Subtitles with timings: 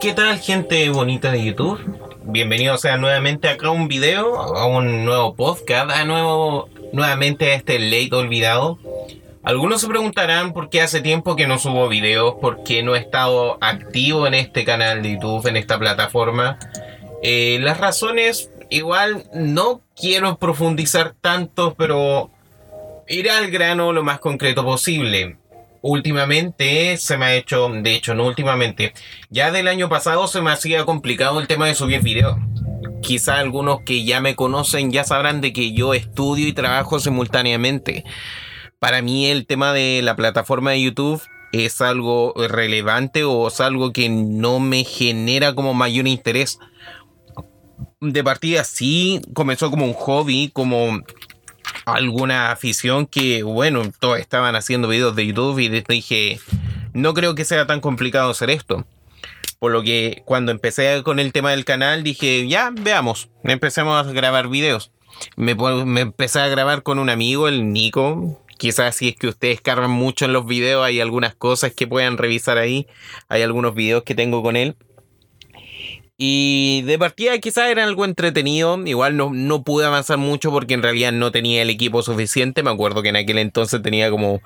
[0.00, 1.80] ¿Qué tal gente bonita de YouTube?
[2.22, 7.54] Bienvenidos sean nuevamente acá a un video, a un nuevo podcast, a nuevo, nuevamente a
[7.56, 8.78] este late olvidado.
[9.42, 13.00] Algunos se preguntarán por qué hace tiempo que no subo videos, por qué no he
[13.00, 16.60] estado activo en este canal de YouTube, en esta plataforma.
[17.24, 22.30] Eh, las razones, igual no quiero profundizar tanto, pero
[23.08, 25.38] iré al grano lo más concreto posible
[25.82, 28.92] últimamente se me ha hecho, de hecho no últimamente,
[29.30, 32.36] ya del año pasado se me hacía complicado el tema de subir videos.
[33.02, 38.04] Quizá algunos que ya me conocen ya sabrán de que yo estudio y trabajo simultáneamente.
[38.78, 41.22] Para mí el tema de la plataforma de YouTube
[41.52, 46.58] es algo relevante o es algo que no me genera como mayor interés.
[48.00, 51.00] De partida sí comenzó como un hobby, como
[51.94, 56.40] alguna afición que, bueno, todos estaban haciendo videos de YouTube y dije,
[56.92, 58.86] no creo que sea tan complicado hacer esto.
[59.58, 64.12] Por lo que cuando empecé con el tema del canal dije, ya, veamos, empecemos a
[64.12, 64.92] grabar videos.
[65.36, 68.40] Me, me empecé a grabar con un amigo, el Nico.
[68.56, 72.18] Quizás si es que ustedes cargan mucho en los videos, hay algunas cosas que puedan
[72.18, 72.86] revisar ahí.
[73.28, 74.76] Hay algunos videos que tengo con él.
[76.20, 78.76] Y de partida quizás era algo entretenido.
[78.84, 82.64] Igual no, no pude avanzar mucho porque en realidad no tenía el equipo suficiente.
[82.64, 84.40] Me acuerdo que en aquel entonces tenía como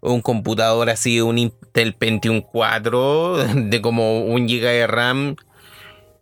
[0.00, 5.36] un computador así, un Intel Pentium 4 de como un GB de RAM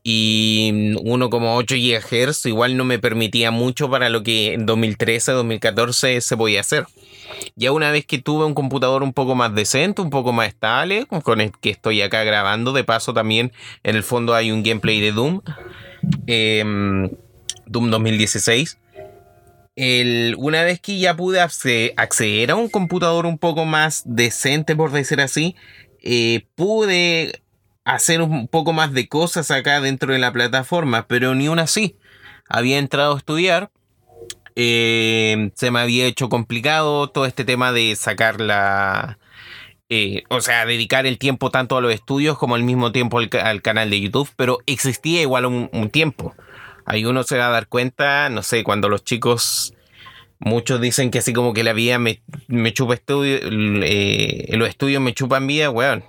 [0.07, 2.47] y 1,8 GHz.
[2.47, 6.87] Igual no me permitía mucho para lo que en 2013, 2014 se podía hacer.
[7.57, 11.07] Ya una vez que tuve un computador un poco más decente, un poco más estable,
[11.07, 13.51] con el que estoy acá grabando, de paso también
[13.83, 15.41] en el fondo hay un gameplay de Doom,
[16.27, 17.11] em,
[17.67, 18.79] Doom 2016.
[20.37, 25.21] una vez que ya pude acceder a un computador un poco más decente, por decir
[25.21, 25.57] así,
[26.01, 27.43] eh, pude
[27.85, 31.97] hacer un poco más de cosas acá dentro de la plataforma, pero ni aún así.
[32.49, 33.71] Había entrado a estudiar,
[34.57, 39.19] eh, se me había hecho complicado todo este tema de sacar la...
[39.91, 43.63] Eh, o sea, dedicar el tiempo tanto a los estudios como al mismo tiempo al,
[43.63, 46.35] canal de YouTube, pero existía igual un, tiempo.
[46.87, 49.75] Ahí uno se va a dar cuenta, no sé, cuando los chicos,
[50.39, 52.23] muchos dicen que así como que la vida me,
[52.73, 56.03] chupa estudio, eh, los estudios me chupan vida, weón.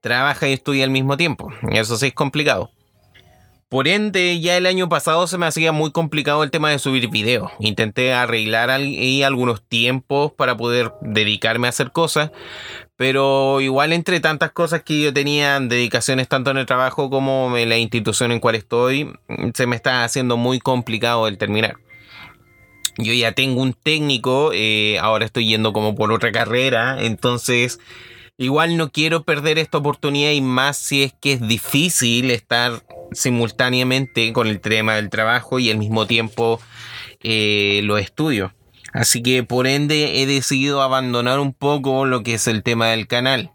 [0.00, 1.52] Trabaja y estudia al mismo tiempo.
[1.70, 2.70] Eso sí es complicado.
[3.68, 7.10] Por ende, ya el año pasado se me hacía muy complicado el tema de subir
[7.10, 7.50] videos.
[7.58, 12.30] Intenté arreglar algunos tiempos para poder dedicarme a hacer cosas,
[12.96, 17.68] pero igual entre tantas cosas que yo tenía, dedicaciones tanto en el trabajo como en
[17.68, 19.12] la institución en cual estoy,
[19.52, 21.76] se me está haciendo muy complicado el terminar.
[22.96, 27.78] Yo ya tengo un técnico, eh, ahora estoy yendo como por otra carrera, entonces
[28.38, 34.32] Igual no quiero perder esta oportunidad y más si es que es difícil estar simultáneamente
[34.32, 36.60] con el tema del trabajo y al mismo tiempo
[37.20, 38.52] eh, los estudios.
[38.92, 43.08] Así que por ende he decidido abandonar un poco lo que es el tema del
[43.08, 43.50] canal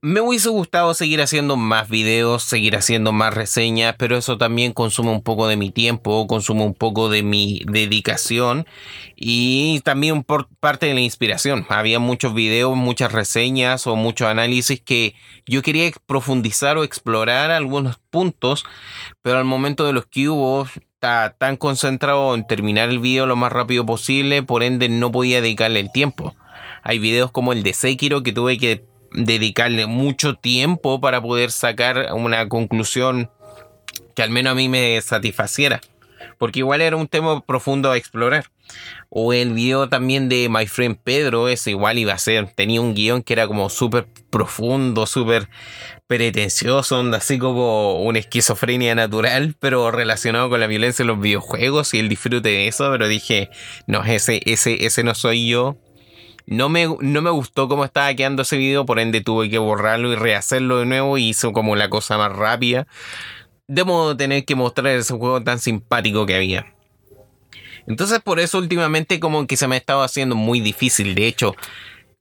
[0.00, 5.10] me hubiese gustado seguir haciendo más videos, seguir haciendo más reseñas, pero eso también consume
[5.10, 8.66] un poco de mi tiempo, consume un poco de mi dedicación
[9.16, 11.66] y también por parte de la inspiración.
[11.68, 15.14] Había muchos videos, muchas reseñas o muchos análisis que
[15.46, 18.64] yo quería profundizar o explorar algunos puntos,
[19.22, 23.36] pero al momento de los que hubo estaba tan concentrado en terminar el video lo
[23.36, 26.34] más rápido posible, por ende no podía dedicarle el tiempo.
[26.82, 32.12] Hay videos como el de Sekiro que tuve que dedicarle mucho tiempo para poder sacar
[32.12, 33.30] una conclusión
[34.14, 35.80] que al menos a mí me satisfaciera.
[36.38, 38.50] Porque igual era un tema profundo a explorar.
[39.08, 42.52] O el video también de My Friend Pedro, ese igual iba a ser.
[42.54, 45.48] Tenía un guion que era como súper profundo, súper
[46.06, 51.98] pretencioso, así como una esquizofrenia natural, pero relacionado con la violencia en los videojuegos y
[51.98, 52.90] el disfrute de eso.
[52.90, 53.50] Pero dije,
[53.86, 55.76] no, ese, ese, ese no soy yo.
[56.50, 60.10] No me, no me gustó cómo estaba quedando ese video, por ende tuve que borrarlo
[60.10, 62.86] y rehacerlo de nuevo y hizo como la cosa más rápida.
[63.66, 66.74] De modo de tener que mostrar ese juego tan simpático que había.
[67.86, 71.14] Entonces por eso últimamente como que se me ha estado haciendo muy difícil.
[71.14, 71.54] De hecho,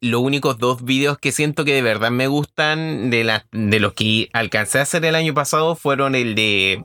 [0.01, 3.93] los únicos dos videos que siento que de verdad me gustan de, la, de los
[3.93, 6.83] que alcancé a hacer el año pasado fueron el de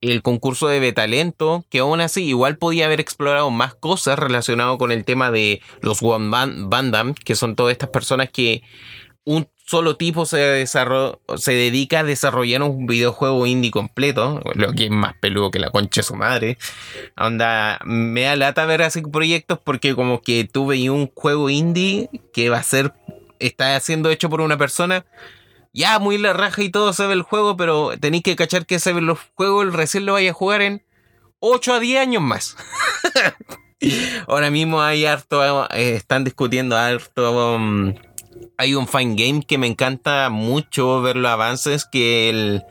[0.00, 4.92] el concurso de Betalento, que aún así igual podía haber explorado más cosas relacionadas con
[4.92, 8.62] el tema de los One Bandam, que son todas estas personas que
[9.24, 14.90] un solo tipo se, se dedica a desarrollar un videojuego indie completo, lo que es
[14.90, 16.58] más peludo que la concha de su madre.
[17.16, 22.48] Onda, me da lata ver así proyectos porque como que tuve un juego indie que
[22.48, 22.92] va a ser,
[23.40, 25.04] está siendo hecho por una persona
[25.76, 28.78] ya muy la raja y todo se ve el juego, pero tenéis que cachar que
[28.78, 30.82] se ve los juegos recién lo vaya a jugar en
[31.40, 32.56] 8 a 10 años más.
[34.26, 37.54] Ahora mismo hay harto, eh, están discutiendo harto.
[37.54, 37.94] Um,
[38.56, 42.64] hay un fine game que me encanta mucho ver los avances que el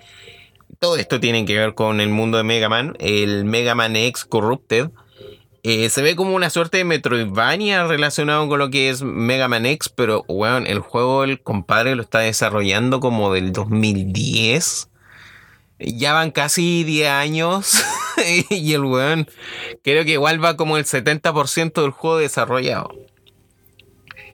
[0.80, 4.26] todo esto tiene que ver con el mundo de Mega Man, el Mega Man X
[4.26, 4.90] Corrupted.
[5.68, 9.66] Eh, se ve como una suerte de Metroidvania relacionado con lo que es Mega Man
[9.66, 14.92] X, pero bueno, el juego el compadre lo está desarrollando como del 2010.
[15.80, 17.84] Ya van casi 10 años
[18.52, 19.28] y el weón
[19.84, 22.92] creo que igual va como el 70% del juego desarrollado.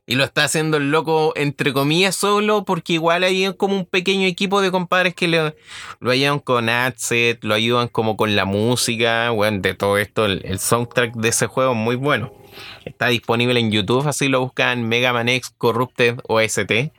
[0.07, 4.25] Y lo está haciendo el loco, entre comillas, solo, porque igual hay como un pequeño
[4.25, 9.61] equipo de compadres que lo ayudan con adset, lo ayudan como con la música, bueno,
[9.61, 10.25] de todo esto.
[10.25, 12.33] El, soundtrack de ese juego es muy bueno.
[12.83, 16.91] Está disponible en YouTube, así lo buscan Mega Man X Corrupted OST.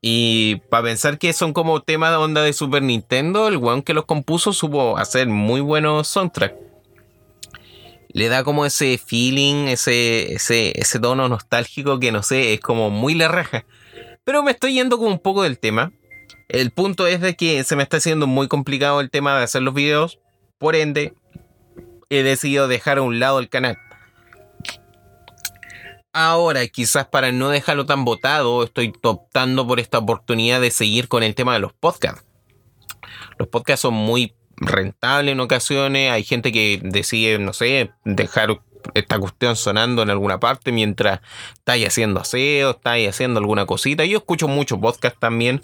[0.00, 3.92] Y para pensar que son como temas de onda de Super Nintendo, el weón que
[3.92, 6.69] los compuso supo hacer muy buenos soundtracks
[8.12, 12.90] le da como ese feeling, ese, ese, ese tono nostálgico que no sé, es como
[12.90, 13.64] muy la raja.
[14.24, 15.92] Pero me estoy yendo como un poco del tema.
[16.48, 19.62] El punto es de que se me está haciendo muy complicado el tema de hacer
[19.62, 20.18] los videos.
[20.58, 21.14] Por ende,
[22.08, 23.78] he decidido dejar a un lado el canal.
[26.12, 31.22] Ahora, quizás para no dejarlo tan botado, estoy optando por esta oportunidad de seguir con
[31.22, 32.24] el tema de los podcasts.
[33.38, 36.12] Los podcasts son muy rentable en ocasiones.
[36.12, 38.60] Hay gente que decide, no sé, dejar
[38.94, 41.20] esta cuestión sonando en alguna parte mientras
[41.54, 44.04] estáis haciendo aseo, estáis haciendo alguna cosita.
[44.04, 45.62] Yo escucho mucho podcast también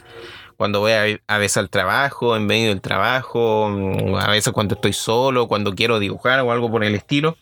[0.56, 0.92] cuando voy
[1.26, 3.66] a, veces al trabajo, en medio del trabajo,
[4.18, 7.36] a veces cuando estoy solo, cuando quiero dibujar o algo por el estilo.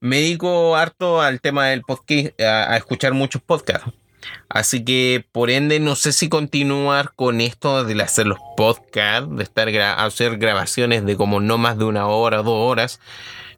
[0.00, 3.92] Me dedico harto al tema del podcast, a escuchar muchos podcasts.
[4.48, 9.42] Así que por ende no sé si continuar con esto de hacer los podcasts, de
[9.42, 13.00] estar hacer grabaciones de como no más de una hora, dos horas,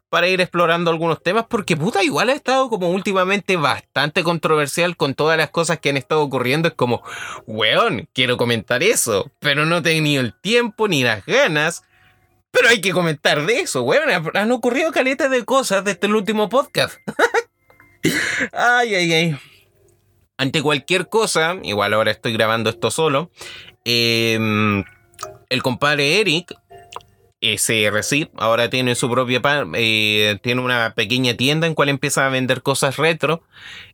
[0.09, 5.13] para ir explorando algunos temas, porque puta, igual ha estado como últimamente bastante controversial con
[5.13, 6.67] todas las cosas que han estado ocurriendo.
[6.67, 7.03] Es como,
[7.45, 11.83] weón, quiero comentar eso, pero no he tenido el tiempo ni las ganas.
[12.51, 14.09] Pero hay que comentar de eso, weón.
[14.33, 16.97] Han ocurrido caletas de cosas desde el último podcast.
[18.53, 19.39] ay, ay, ay
[20.39, 23.29] ante cualquier cosa, igual ahora estoy grabando esto solo,
[23.83, 24.85] em,
[25.49, 26.55] el compadre Eric,
[27.41, 29.41] SRC, ahora tiene su propia,
[29.73, 33.43] eh, tiene una pequeña tienda en cual empieza a vender cosas retro,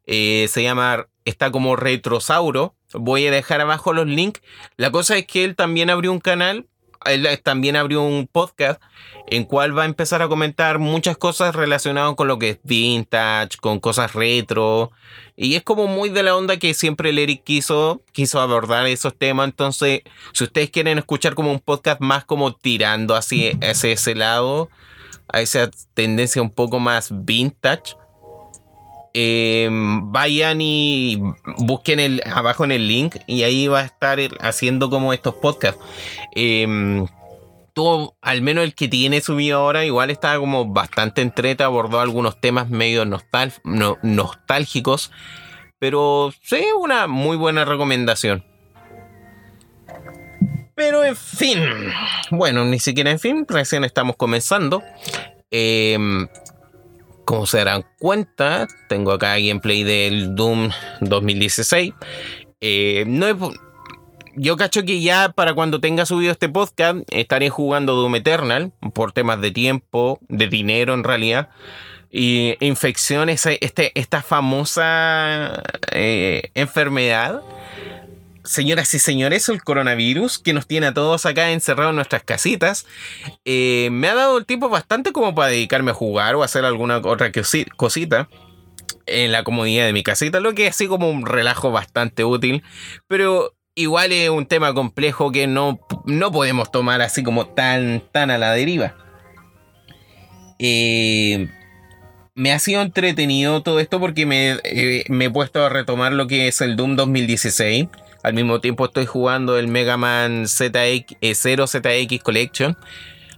[0.06, 4.44] eh, se llama, está como Retrosauro, voy a dejar abajo los links,
[4.78, 6.68] la cosa es que él también abrió un canal,
[7.44, 8.82] también abrió un podcast
[9.28, 13.58] en cual va a empezar a comentar muchas cosas relacionadas con lo que es vintage,
[13.60, 14.92] con cosas retro,
[15.36, 19.16] y es como muy de la onda que siempre el Eric quiso, quiso abordar esos
[19.18, 19.46] temas.
[19.46, 20.02] Entonces,
[20.34, 24.70] si ustedes quieren escuchar como un podcast más como tirando hacia, ese lado,
[25.28, 27.96] a esa tendencia un poco más vintage,
[29.16, 31.22] em, vayan y
[31.58, 35.82] busquen abajo en el link y ahí va a estar haciendo como estos podcasts.
[36.36, 37.06] Eh,
[38.22, 42.70] al menos el que tiene subido ahora, igual está como bastante entreta, abordó algunos temas
[42.70, 45.12] medio nostálgicos,
[45.78, 48.46] pero sí, una muy buena recomendación.
[50.74, 51.60] Pero en fin,
[52.32, 54.82] bueno, ni siquiera en fin, recién estamos comenzando.
[55.52, 56.28] Em,
[57.26, 60.70] como se darán cuenta, tengo acá gameplay del Doom
[61.02, 61.94] 2016.
[62.62, 63.52] Eh, no,
[64.36, 69.12] yo cacho que ya para cuando tenga subido este podcast estaré jugando Doom Eternal por
[69.12, 71.50] temas de tiempo, de dinero en realidad.
[72.12, 77.42] Y infecciones, este, esta famosa eh, enfermedad.
[78.46, 82.86] Señoras y señores, el coronavirus que nos tiene a todos acá encerrados en nuestras casitas,
[83.44, 86.98] eh, me ha dado el tiempo bastante como para dedicarme a jugar o hacer alguna
[86.98, 87.32] otra
[87.76, 88.30] cosita
[89.08, 92.64] en la comodidad de mi casita, lo que es así como un relajo bastante útil.
[93.08, 98.32] Pero igual es un tema complejo que no, no podemos tomar así como tan, tan
[98.32, 98.96] a la deriva.
[100.60, 101.50] Eh,
[102.36, 106.28] me ha sido entretenido todo esto porque me, eh, me, he puesto a retomar lo
[106.28, 107.88] que es el Doom 2016.
[108.26, 112.76] Al mismo tiempo estoy jugando el Mega Man ZX, 0 ZX Collection.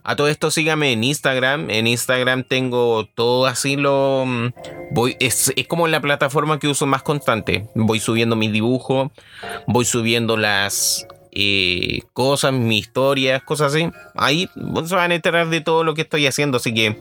[0.06, 1.70] A todo esto sígame en Instagram.
[1.70, 4.24] En Instagram tengo todo así lo...
[4.26, 4.54] Mm,
[4.92, 7.68] voy, es, como la plataforma que uso más constante.
[7.76, 9.12] Voy subiendo mis dibujos,
[9.68, 13.90] voy subiendo las eh, cosas, mis historias, cosas así.
[14.16, 14.50] Ahí
[14.86, 16.60] se van a enterar de todo lo que estoy haciendo.
[16.60, 16.98] Así que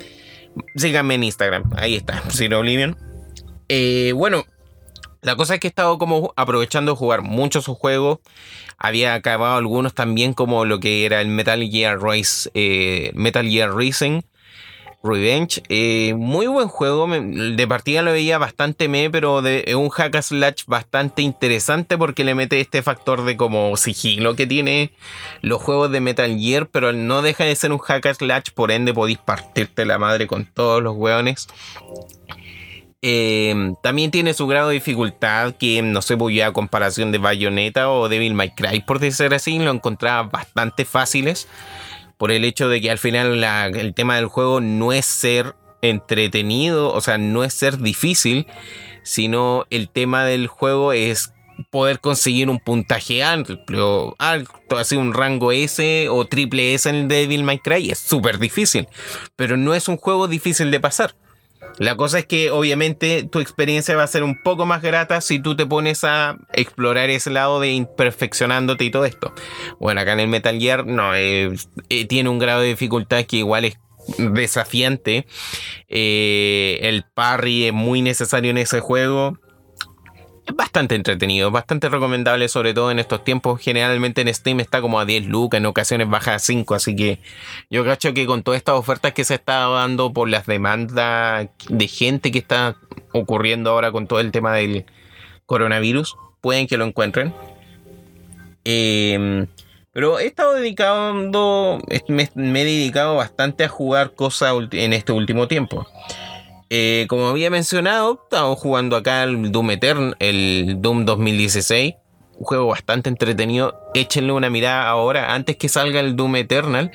[0.74, 1.70] síganme en Instagram.
[1.76, 2.96] Ahí está, Sir Oblivion.
[3.68, 4.44] Eh, bueno,
[5.22, 8.18] La cosa es que he estado como aprovechando de jugar muchos sus juegos.
[8.78, 13.74] Había acabado algunos también como lo que era el Metal Gear Race, eh, Metal Gear
[13.74, 14.22] Racing
[15.02, 15.62] Revenge.
[15.68, 17.06] Eh, muy buen juego.
[17.08, 22.34] De partida lo veía bastante me, pero de un hack slash bastante interesante porque le
[22.34, 24.92] mete este factor de como sigilo que tiene
[25.42, 28.92] los juegos de Metal Gear, pero no deja de ser un hack slash, por ende
[28.92, 31.48] podéis partirte la madre con todos los hueones.
[33.08, 37.88] Eh, también tiene su grado de dificultad que no sé, voy a comparación de Bayonetta
[37.88, 41.46] o Devil May Cry, por decir así, lo encontraba bastante fáciles
[42.16, 46.92] por el hecho de que al final el tema del juego no es ser entretenido,
[46.92, 48.48] o sea, no es ser difícil,
[49.04, 51.32] sino el tema del juego es
[51.70, 54.16] poder conseguir un puntaje alto,
[54.76, 58.88] así un rango S o triple S en el Devil May Cry, es súper difícil,
[59.36, 61.14] pero no es un juego difícil de pasar.
[61.78, 65.38] La cosa es que obviamente tu experiencia va a ser un poco más grata si
[65.38, 69.34] tú te pones a explorar ese lado de imperfeccionándote y todo esto.
[69.78, 71.54] Bueno, acá en el Metal Gear no, eh,
[71.88, 73.78] eh, tiene un grado de dificultad que igual es
[74.18, 75.26] desafiante.
[75.88, 79.38] Eh, el parry es muy necesario en ese juego
[80.46, 83.60] es bastante entretenido, bastante recomendable, sobre todo en estos tiempos.
[83.60, 87.18] Generalmente en Steam está como a 10 lucas, en ocasiones baja a 5, así que
[87.68, 91.88] yo cacho que con todas estas ofertas que se está dando por las demandas de
[91.88, 92.76] gente que está
[93.12, 94.86] ocurriendo ahora con todo el tema del
[95.46, 97.34] coronavirus, pueden que lo encuentren.
[98.64, 99.46] Em,
[99.92, 105.48] pero he estado dedicando, me, me, he dedicado bastante a jugar cosas en este último
[105.48, 105.86] tiempo.
[106.68, 111.94] Eh, como había mencionado, estamos jugando acá el Doom Eternal, el Doom 2016.
[112.38, 113.80] Un juego bastante entretenido.
[113.94, 116.90] Échenle una mirada ahora, antes que salga el Doom Eternal.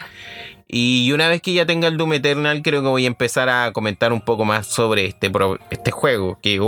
[0.68, 3.72] Y una vez que ya tenga el Doom Eternal, creo que voy a empezar a
[3.74, 5.32] comentar un poco más sobre este,
[5.70, 6.40] este juego.
[6.42, 6.60] Que,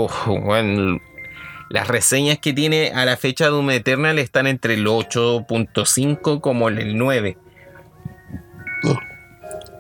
[1.70, 6.98] las reseñas que tiene a la fecha Doom Eternal están entre el 8.5 como el
[6.98, 7.38] 9.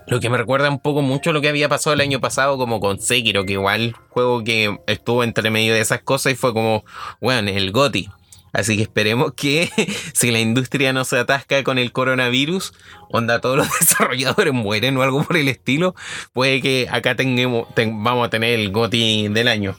[0.07, 2.79] Lo que me recuerda un poco mucho lo que había pasado el año pasado como
[2.79, 6.83] con Sekiro, que igual juego que estuvo entre medio de esas cosas y fue como,
[7.22, 8.10] bueno, el GOTI.
[8.53, 9.69] Así que esperemos que
[10.13, 12.74] si la industria no se atasca con el coronavirus,
[13.10, 15.95] onda todos los desarrolladores mueren o algo por el estilo,
[16.33, 19.75] puede que acá tengamos, vamos a tener el GOTI del año.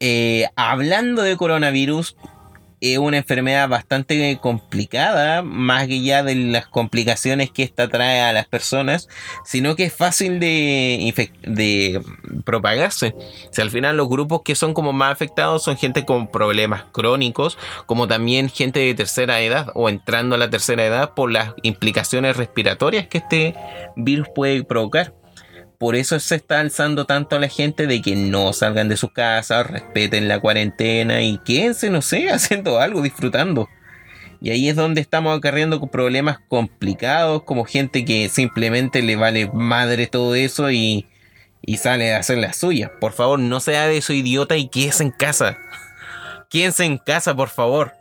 [0.00, 2.16] Eh, hablando de coronavirus,
[2.80, 8.32] es una enfermedad bastante complicada, más que ya de las complicaciones que esta trae a
[8.32, 9.08] las personas,
[9.44, 12.02] sino que es fácil de, de
[12.44, 13.14] propagarse.
[13.50, 17.58] Si al final los grupos que son como más afectados son gente con problemas crónicos,
[17.86, 22.36] como también gente de tercera edad o entrando a la tercera edad por las implicaciones
[22.36, 23.54] respiratorias que este
[23.96, 25.12] virus puede provocar.
[25.78, 29.12] Por eso se está alzando tanto a la gente de que no salgan de sus
[29.12, 33.68] casas, respeten la cuarentena y quédense, no sé, haciendo algo, disfrutando.
[34.40, 40.06] Y ahí es donde estamos acarreando problemas complicados, como gente que simplemente le vale madre
[40.06, 41.06] todo eso y,
[41.62, 42.92] y sale a hacer la suya.
[43.00, 45.58] Por favor, no sea de eso idiota y quédese en casa.
[46.50, 47.92] Quédense en casa, por favor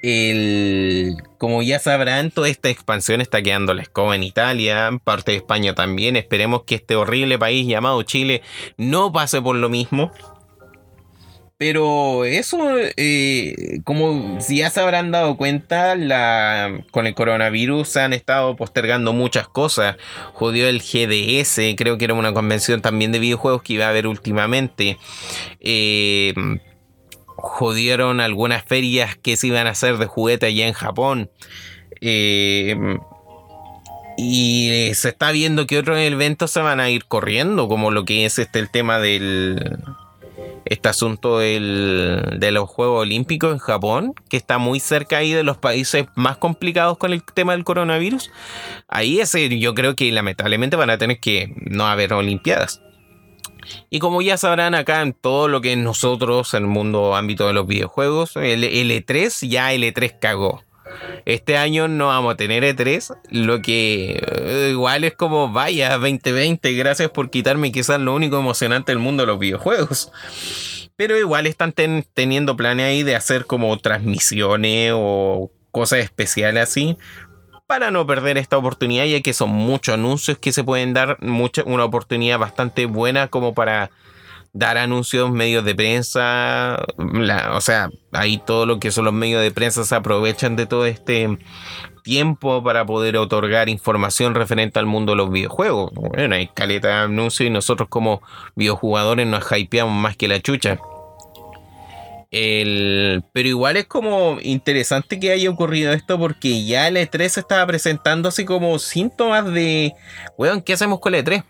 [0.00, 5.38] el, como ya sabrán, toda esta expansión está quedando la escoba en Italia, parte de
[5.38, 6.16] España también.
[6.16, 8.42] Esperemos que este horrible país llamado Chile
[8.76, 10.12] no pase por lo mismo.
[11.58, 12.56] Pero eso,
[12.96, 15.96] eh, como si ya se habrán dado cuenta,
[16.92, 19.96] con el coronavirus se han estado postergando muchas cosas.
[20.34, 24.06] Jodió el GDS, creo que era una convención también de videojuegos que iba a haber
[24.06, 24.98] últimamente.
[25.58, 26.32] Eh,
[27.38, 31.30] jodieron algunas ferias que se iban a hacer de juguete allá en Japón.
[32.00, 32.76] Eh,
[34.16, 38.26] y se está viendo que otros eventos se van a ir corriendo, como lo que
[38.26, 39.78] es este el tema del
[40.64, 45.44] este asunto del, de los Juegos Olímpicos en Japón, que está muy cerca ahí de
[45.44, 48.30] los países más complicados con el tema del coronavirus.
[48.88, 52.82] Ahí ese, yo creo que lamentablemente van a tener que no haber Olimpiadas.
[53.90, 57.52] Y como ya sabrán acá en todo lo que es nosotros, el mundo ámbito de
[57.52, 60.62] los videojuegos, el L3 ya L3 cagó.
[61.24, 66.72] Este año no vamos a tener E3, lo que eh, igual es como, vaya, 2020,
[66.74, 70.10] gracias por quitarme quizás lo único emocionante del mundo de los videojuegos.
[70.96, 76.96] Pero igual están teniendo planes ahí de hacer como transmisiones o cosas especiales así,
[77.68, 81.62] para no perder esta oportunidad, ya que son muchos anuncios que se pueden dar, mucha,
[81.64, 83.90] una oportunidad bastante buena como para
[84.54, 86.82] dar anuncios, medios de prensa,
[87.52, 90.86] o sea, ahí todo lo que son los medios de prensa se aprovechan de todo
[90.86, 91.38] este
[92.02, 95.92] tiempo para poder otorgar información referente al mundo de los videojuegos.
[95.92, 98.22] Bueno, hay caleta de anuncios y nosotros como
[98.56, 100.78] videojugadores nos hypeamos más que la chucha.
[102.30, 107.66] Pero igual es como interesante que haya ocurrido esto porque ya el E3 se estaba
[107.66, 109.94] presentando así como síntomas de,
[110.36, 111.44] weón, ¿qué hacemos con el E3?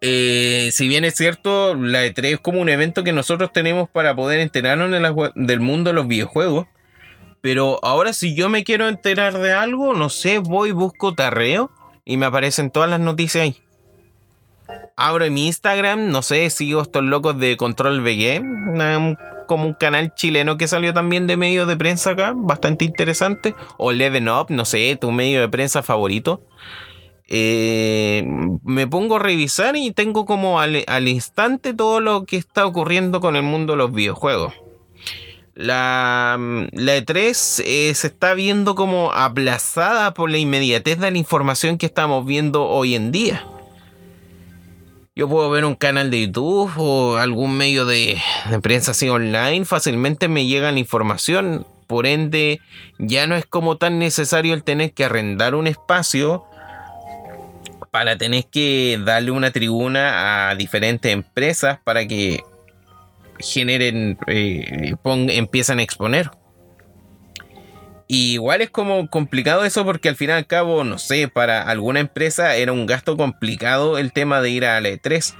[0.00, 4.14] Eh, si bien es cierto, la E3 es como un evento que nosotros tenemos para
[4.14, 4.90] poder enterarnos
[5.34, 6.66] del mundo de los videojuegos.
[7.40, 11.70] Pero ahora si yo me quiero enterar de algo, no sé, voy, busco tarreo
[12.04, 13.67] y me aparecen todas las noticias ahí.
[15.00, 18.42] Abro mi Instagram, no sé, sigo estos locos de Control VG,
[19.46, 23.54] como un canal chileno que salió también de medio de prensa acá, bastante interesante.
[23.76, 26.42] O Leven Up, no sé, tu medio de prensa favorito.
[27.28, 28.24] Eh,
[28.64, 33.36] me pongo a revisar y tengo como al, instante todo lo que está ocurriendo con
[33.36, 34.52] el mundo de los videojuegos.
[35.54, 36.36] La,
[36.72, 41.86] la E3 eh, se está viendo como aplazada por la inmediatez de la información que
[41.86, 43.44] estamos viendo hoy en día.
[45.18, 48.22] Yo puedo ver un canal de YouTube o algún medio de,
[48.62, 51.66] prensa así online, fácilmente me llega la información.
[51.88, 52.60] Por ende,
[53.00, 56.44] ya no es como tan necesario el tener que arrendar un espacio
[57.90, 62.44] para tener que darle una tribuna a diferentes empresas para que
[63.40, 66.30] generen, eh, empiezan a exponer.
[68.08, 72.00] Igual es como complicado eso porque al fin y al cabo, no sé, para alguna
[72.00, 75.34] empresa era un gasto complicado el tema de ir a la E3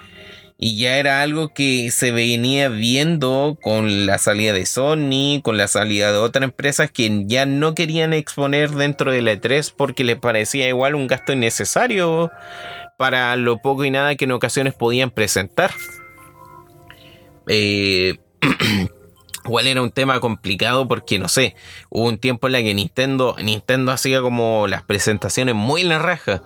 [0.61, 5.69] y ya era algo que se venía viendo con la salida de Sony, con la
[5.69, 10.17] salida de otras empresas que ya no querían exponer dentro de la E3 porque les
[10.17, 12.33] parecía igual un gasto innecesario
[12.97, 15.71] para lo poco y nada que en ocasiones podían presentar.
[17.47, 18.19] Eh,
[19.49, 21.57] igual era un tema complicado porque no sé,
[21.91, 25.99] hubo un tiempo en la que Nintendo, Nintendo hacía como las presentaciones muy en la
[25.99, 26.43] raja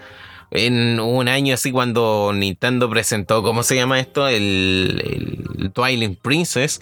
[0.52, 4.28] en un año así cuando Nintendo presentó, ¿cómo se llama esto?
[4.28, 6.80] El, el Twilight Princess.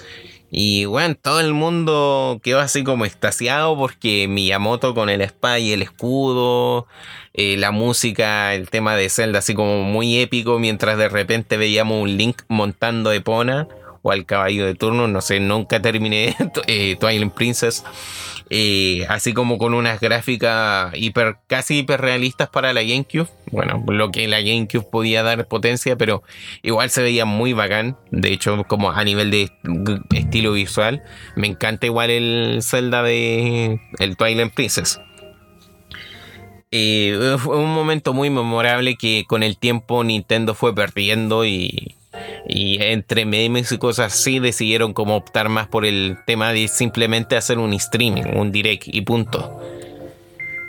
[0.51, 5.71] Y bueno, todo el mundo quedó así como extasiado porque Miyamoto con el espada y
[5.71, 6.89] el escudo,
[7.35, 12.03] eh, la música, el tema de Zelda así como muy épico, mientras de repente veíamos
[12.03, 13.69] un Link montando Epona
[14.03, 16.37] o al caballo de turno, no sé, nunca terminé
[16.67, 17.85] eh, Twilight Princess.
[18.53, 23.29] Eh, así como con unas gráficas hiper, casi hiperrealistas para la GameCube.
[23.53, 26.25] Bueno, lo que la GameCube podía dar potencia, pero
[26.63, 27.97] igual se veía muy bacán.
[28.11, 29.53] De hecho, como a nivel de
[30.15, 31.03] estilo visual,
[31.37, 35.01] me encanta igual el Zelda de el Twilight Princess.
[36.73, 41.97] Eh, fue un momento muy memorable que con el tiempo Nintendo fue perdiendo y
[42.49, 47.37] y entre memes y cosas así decidieron como optar más por el tema de simplemente
[47.37, 49.61] hacer un streaming, un direct y punto.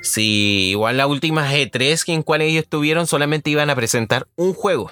[0.02, 4.92] Si igual las últimas E3 en cuales ellos estuvieron solamente iban a presentar un juego.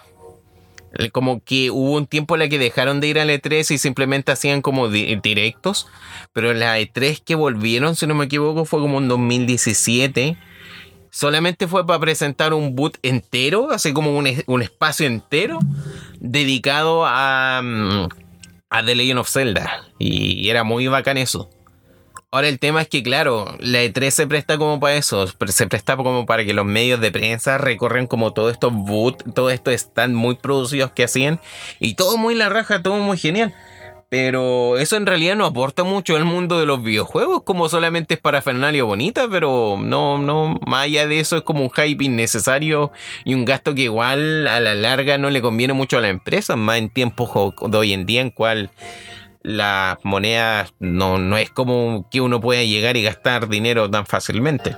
[1.11, 4.31] Como que hubo un tiempo en la que dejaron de ir al E3 y simplemente
[4.31, 5.87] hacían como directos.
[6.33, 10.37] Pero la E3 que volvieron, si no me equivoco, fue como en 2017
[11.11, 15.59] solamente fue para presentar un boot entero, así como un, espacio entero
[16.19, 18.07] dedicado a, mm,
[18.69, 19.85] a The Legend of Zelda.
[19.97, 21.49] Y, era muy bacán eso.
[22.31, 25.97] Ahora el tema es que, claro, la E3 se presta como para eso, se presta
[25.97, 30.13] como para que los medios de prensa recorren como todos estos boots, todo esto están
[30.13, 31.39] muy producidos que hacían,
[31.79, 33.55] y todo muy la raja, todo muy genial.
[34.09, 38.19] Pero eso en realidad no aporta mucho al mundo de los videojuegos, como solamente es
[38.19, 42.91] para Fernalia bonita, pero no, no, más allá de eso es como un hype innecesario
[43.23, 46.55] y un gasto que igual a la larga no le conviene mucho a la empresa,
[46.55, 47.29] más en tiempos
[47.69, 48.71] de hoy en día en cual
[49.43, 54.75] las monedas no, no es como que uno pueda llegar y gastar dinero tan fácilmente.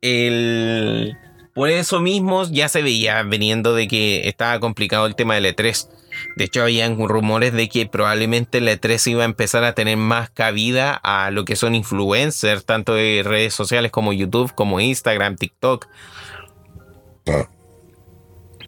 [0.00, 1.18] El,
[1.54, 5.88] por eso mismo ya se veía veniendo de que estaba complicado el tema del E3
[6.36, 10.28] de hecho, habían rumores de que probablemente la E3 iba a empezar a tener más
[10.28, 15.86] cabida a lo que son influencers, tanto de redes sociales como YouTube, como Instagram, TikTok.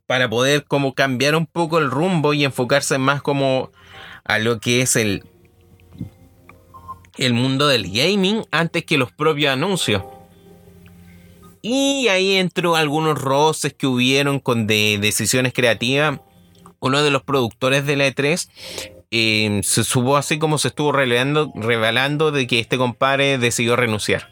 [0.07, 3.70] Para poder como cambiar un poco el rumbo y enfocarse más como
[4.24, 5.28] a lo que es el,
[7.18, 10.04] el mundo del gaming antes que los propios anuncios.
[11.61, 16.20] Y ahí entró algunos roces que hubieron con de decisiones creativas
[16.80, 18.48] uno de los productores de la E3
[19.10, 24.30] em, se supo así como se estuvo revelando, revelando de que este compadre decidió renunciar.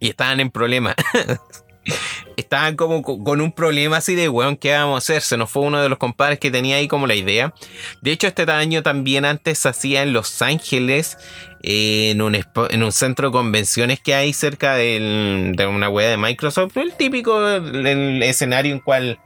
[0.00, 0.96] Y estaban en problemas.
[2.36, 5.22] estaban como con un problema así de, weón, ¿qué vamos a hacer?
[5.22, 7.54] Se nos fue uno de los compadres que tenía ahí como la idea.
[8.00, 11.18] De hecho, este año también antes se hacía en Los Ángeles,
[11.62, 16.76] en, un, en un centro de convenciones que hay cerca de una web de Microsoft.
[16.76, 19.18] El típico escenario en cual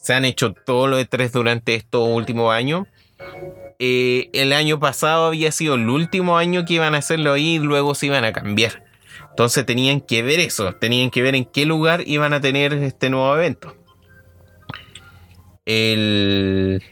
[0.00, 2.86] se han hecho todos los E3 durante estos últimos años.
[3.78, 7.58] Eh, el año pasado había sido el último año que iban a hacerlo ahí y
[7.58, 8.84] luego se iban a cambiar.
[9.30, 13.10] Entonces tenían que ver eso, tenían que ver en qué lugar iban a tener este
[13.10, 13.76] nuevo evento.
[15.64, 16.82] El...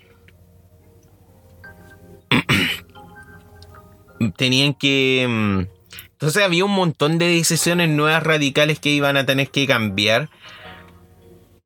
[4.37, 5.27] tenían que...
[5.29, 5.61] Mm,
[6.13, 10.29] entonces había un montón de decisiones nuevas radicales que iban a tener que cambiar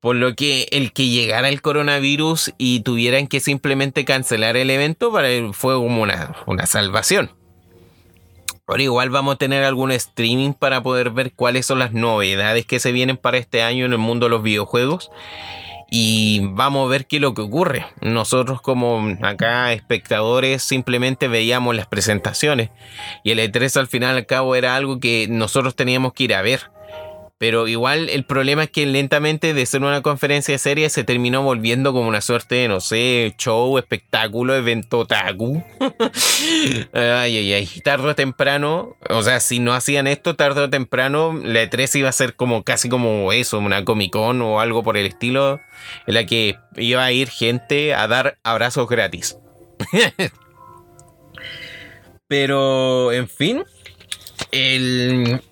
[0.02, 5.12] por lo que el que llegara el coronavirus y tuvieran que simplemente cancelar el evento
[5.12, 7.30] para él fue como una, una salvación.
[8.66, 12.80] Ahora igual vamos a tener algún streaming para poder ver cuáles son las novedades que
[12.80, 15.12] se vienen para este año en el mundo de los videojuegos.
[15.88, 17.86] Y vamos a ver qué es lo que ocurre.
[18.00, 22.70] Nosotros como acá espectadores simplemente veíamos las presentaciones.
[23.22, 26.42] Y el E3 al final al cabo era algo que nosotros teníamos que ir a
[26.42, 26.72] ver.
[27.42, 31.92] Pero igual el problema es que lentamente de ser una conferencia seria se terminó volviendo
[31.92, 35.61] como una suerte de, no sé, show, espectáculo, evento taku.
[36.92, 37.66] ay, ay, ay.
[37.83, 42.09] Tarde o temprano, o sea, si no hacían esto, tarde o temprano, la E3 iba
[42.09, 45.61] a ser como casi como eso, una Comic Con o algo por el estilo,
[46.07, 49.37] en la que iba a ir gente a dar abrazos gratis.
[52.28, 53.64] Pero, en fin,
[54.52, 55.42] el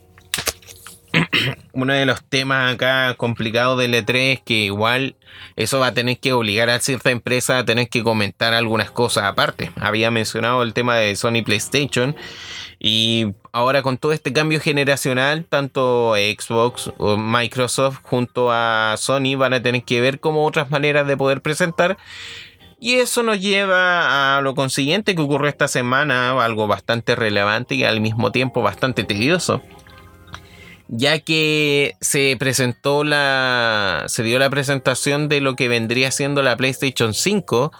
[1.72, 5.16] uno de los temas acá complicados del E3 es que igual
[5.56, 9.24] eso va a tener que obligar a cierta empresa a tener que comentar algunas cosas
[9.24, 9.70] aparte.
[9.80, 12.16] Había mencionado el tema de Sony PlayStation
[12.78, 19.54] y ahora con todo este cambio generacional, tanto Xbox o Microsoft junto a Sony van
[19.54, 21.98] a tener que ver como otras maneras de poder presentar.
[22.82, 27.84] Y eso nos lleva a lo consiguiente que ocurrió esta semana, algo bastante relevante y
[27.84, 29.62] al mismo tiempo bastante tedioso
[30.92, 36.56] ya que se presentó la se dio la presentación de lo que vendría siendo la
[36.56, 37.70] PlayStation 5,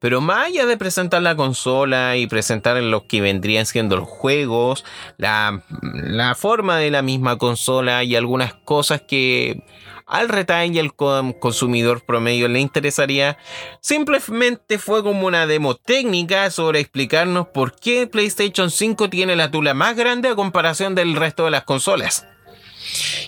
[0.00, 4.84] pero más allá de presentar la consola y presentar lo que vendrían siendo los juegos,
[5.16, 9.62] la, la forma de la misma consola y algunas cosas que
[10.04, 13.38] al retail y al consumidor promedio le interesaría,
[13.80, 19.72] simplemente fue como una demo técnica sobre explicarnos por qué PlayStation 5 tiene la tula
[19.72, 22.26] más grande a comparación del resto de las consolas.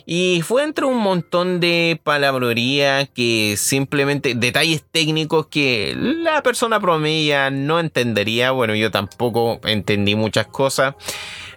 [0.07, 7.51] Y fue entre un montón de palabrería que simplemente detalles técnicos que la persona promedia
[7.51, 8.53] no entendería.
[8.53, 10.95] Bueno, yo tampoco entendí muchas cosas.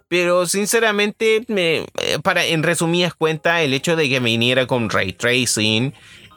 [0.07, 1.85] Pero sinceramente, me,
[2.21, 5.93] para, en resumidas cuentas, el hecho de que me viniera con ray tracing,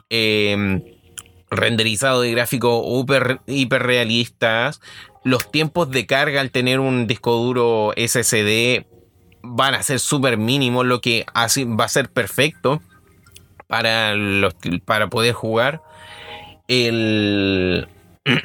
[0.09, 0.81] em,
[1.49, 2.85] renderizado de gráficos
[3.47, 4.79] hiper realistas,
[5.25, 8.85] los tiempos de carga al tener un disco duro SSD
[9.45, 12.81] van a ser súper mínimos, lo que así va a ser perfecto
[13.67, 14.55] para, los,
[14.85, 15.81] para poder jugar.
[16.67, 17.87] El...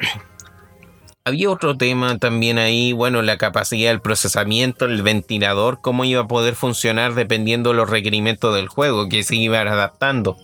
[1.23, 6.27] Había otro tema también ahí, bueno, la capacidad del procesamiento, el ventilador, cómo iba a
[6.27, 10.37] poder funcionar dependiendo de los requerimientos del juego, que se iban adaptando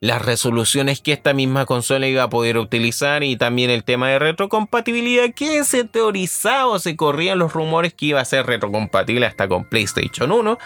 [0.00, 4.18] las resoluciones que esta misma consola iba a poder utilizar y también el tema de
[4.18, 9.48] retrocompatibilidad que se teorizaba o se corrían los rumores que iba a ser retrocompatible hasta
[9.48, 10.58] con PlayStation 1,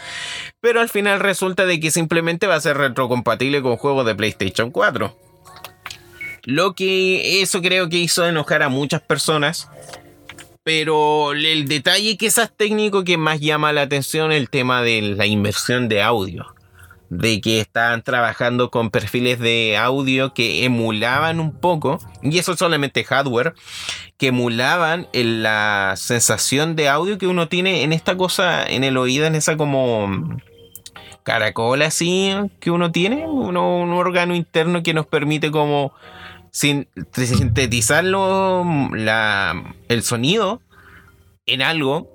[0.60, 4.70] pero al final resulta de que simplemente va a ser retrocompatible con juegos de PlayStation
[4.70, 5.16] 4.
[6.44, 9.68] Lo que eso creo que hizo enojar a muchas personas.
[10.62, 15.26] Pero el detalle quizás técnico que más llama la atención es el tema de la
[15.26, 16.54] inversión de audio
[17.10, 23.04] de que estaban trabajando con perfiles de audio que emulaban un poco, y eso solamente
[23.04, 23.54] hardware,
[24.16, 29.26] que emulaban la sensación de audio que uno tiene en esta cosa, en el oído,
[29.26, 30.38] en esa como
[31.22, 35.92] caracola así que uno tiene, un órgano interno que nos permite como
[36.52, 40.62] sintetizar el sonido
[41.46, 42.08] en algo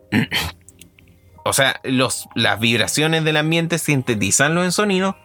[1.46, 5.16] o sea, los, las vibraciones del ambiente sintetizarlo en sonido.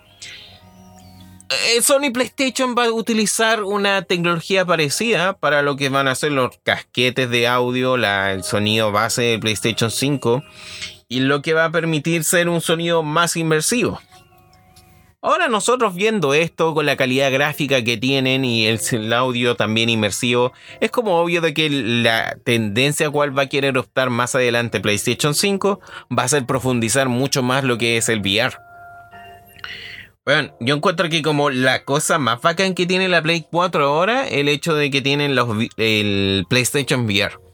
[1.48, 6.32] Eh, Sony PlayStation va a utilizar una tecnología parecida para lo que van a ser
[6.32, 10.42] los casquetes de audio, la, el sonido base de PlayStation 5
[11.08, 13.98] y lo que va a permitir ser un sonido más inmersivo.
[15.22, 20.54] Ahora nosotros viendo esto con la calidad gráfica que tienen y el, audio también inmersivo,
[20.80, 24.80] es como obvio de que la tendencia a cual va a querer optar más adelante
[24.80, 25.80] PlayStation 5
[26.16, 28.56] va a ser profundizar mucho más lo que es el VR.
[30.24, 34.26] Bueno, yo encuentro que como la cosa más bacán que tiene la Play 4 ahora,
[34.26, 37.49] el hecho de que tienen los, el PlayStation VR.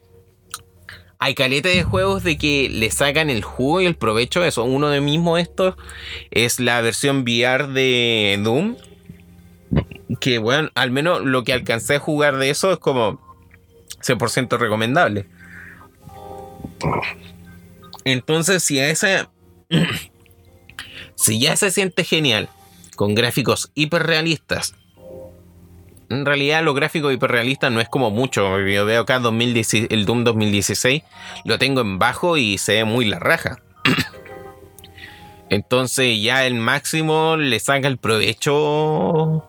[1.18, 4.64] Hay caleta de juegos de que le sacan el jugo y el provecho eso.
[4.64, 5.74] Uno de mismo estos
[6.30, 8.76] es la versión VR de Doom.
[10.20, 13.20] Que bueno, al menos lo que alcancé a jugar de eso es como
[14.02, 15.26] 100% recomendable.
[18.04, 19.30] Entonces, si a esa.
[21.16, 22.48] si ya se siente genial,
[22.94, 24.74] con gráficos hiperrealistas.
[26.08, 28.60] En realidad, los gráficos hiperrealistas no es como mucho.
[28.60, 29.22] Yo veo acá el
[30.06, 31.02] Doom 2016,
[31.44, 33.58] lo tengo en bajo y se ve muy la raja.
[35.48, 39.44] Entonces, ya el máximo le saca el provecho.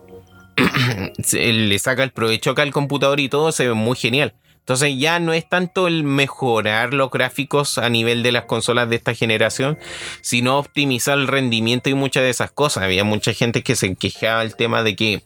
[1.34, 4.34] le saca el provecho acá al computador y todo se ve muy genial.
[4.68, 8.98] Entonces ya no es tanto el mejorar los gráficos a nivel de las consolas de
[8.98, 9.80] esta generación,
[10.20, 12.84] sino optimizar el rendimiento y muchas de esas cosas.
[12.84, 15.24] Había mucha gente que se quejaba del tema de que,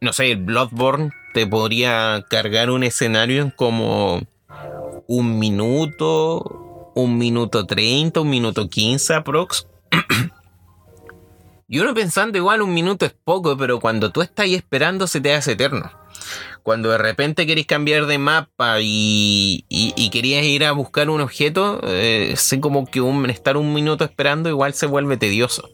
[0.00, 4.20] no sé, el Bloodborne te podría cargar un escenario en como
[5.06, 9.66] un minuto, un minuto treinta, un minuto quince aprox.
[11.68, 15.34] y uno pensando igual un minuto es poco, pero cuando tú estás esperando se te
[15.34, 15.90] hace eterno
[16.68, 21.80] cuando de repente queréis cambiar de mapa y, y, querías ir a buscar un objeto,
[21.84, 25.70] eh, sé como que un, estar un minuto esperando igual se vuelve tedioso.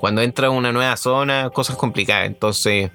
[0.00, 2.26] Cuando entra a una nueva zona, cosas complicadas.
[2.26, 2.90] Entonces,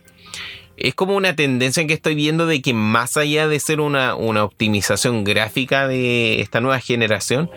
[0.78, 4.44] es como una tendencia que estoy viendo de que más allá de ser una, una
[4.44, 7.50] optimización gráfica de esta nueva generación,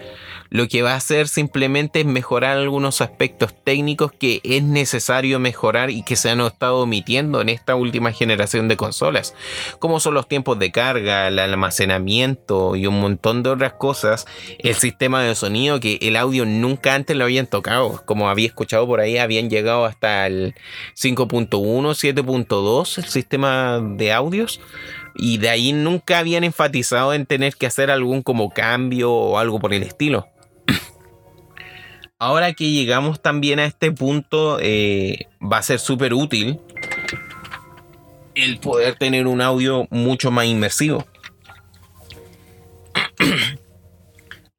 [0.50, 5.90] lo que va a hacer simplemente es mejorar algunos aspectos técnicos que es necesario mejorar
[5.90, 9.34] y que se han estado omitiendo en esta última generación de consolas,
[9.78, 14.26] como son los tiempos de carga, el almacenamiento y un montón de otras cosas,
[14.58, 18.86] el sistema de sonido que el audio nunca antes lo habían tocado, como había escuchado
[18.86, 20.54] por ahí, habían llegado hasta el
[20.94, 24.60] 5.1, 7.2, el sistema de audios
[25.14, 29.58] y de ahí nunca habían enfatizado en tener que hacer algún como cambio o algo
[29.58, 30.28] por el estilo
[32.18, 36.60] ahora que llegamos también a este punto, eh, va a ser súper útil
[38.34, 41.06] el poder tener un audio mucho más inmersivo.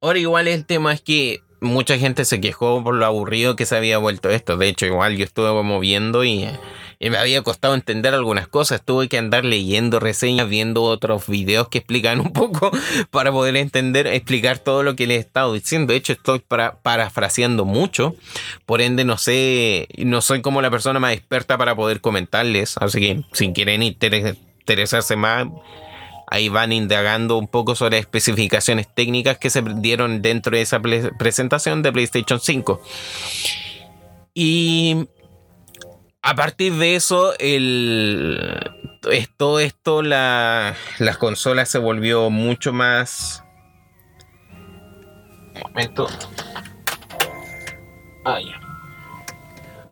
[0.00, 3.76] Ahora igual el tema es que mucha gente se quejó por lo aburrido que se
[3.76, 4.56] había vuelto esto.
[4.56, 6.48] De hecho, igual yo estuve moviendo y
[7.00, 8.82] y me había costado entender algunas cosas.
[8.84, 12.70] Tuve que andar leyendo reseñas, viendo otros videos que explican un poco
[13.10, 15.92] para poder entender, explicar todo lo que les he estado diciendo.
[15.92, 18.16] De hecho, estoy para, parafraseando mucho.
[18.66, 22.76] Por ende, no sé, no soy como la persona más experta para poder comentarles.
[22.78, 25.46] Así que si quieren interesarse más,
[26.26, 31.82] ahí van indagando un poco sobre especificaciones técnicas que se dieron dentro de esa presentación
[31.82, 32.82] de PlayStation 5.
[34.34, 35.06] Y
[36.22, 38.38] a partir de eso, el,
[39.36, 43.44] todo esto, la, las consolas se volvió mucho más...
[45.54, 46.08] Un momento.
[48.24, 48.67] Ah, ya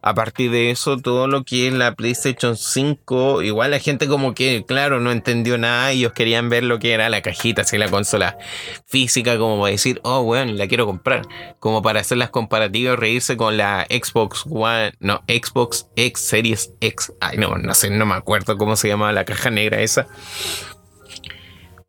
[0.06, 4.34] a partir de eso, todo lo que es la PlayStation 5, igual la gente como
[4.34, 5.90] que, claro, no entendió nada.
[5.90, 8.38] Ellos querían ver lo que era la cajita, así la consola
[8.84, 11.22] física, como para decir, oh, bueno, la quiero comprar.
[11.58, 17.12] Como para hacer las comparativas, reírse con la Xbox One, no, Xbox X Series X.
[17.20, 20.06] Ay, no, no sé, no me acuerdo cómo se llamaba la caja negra esa.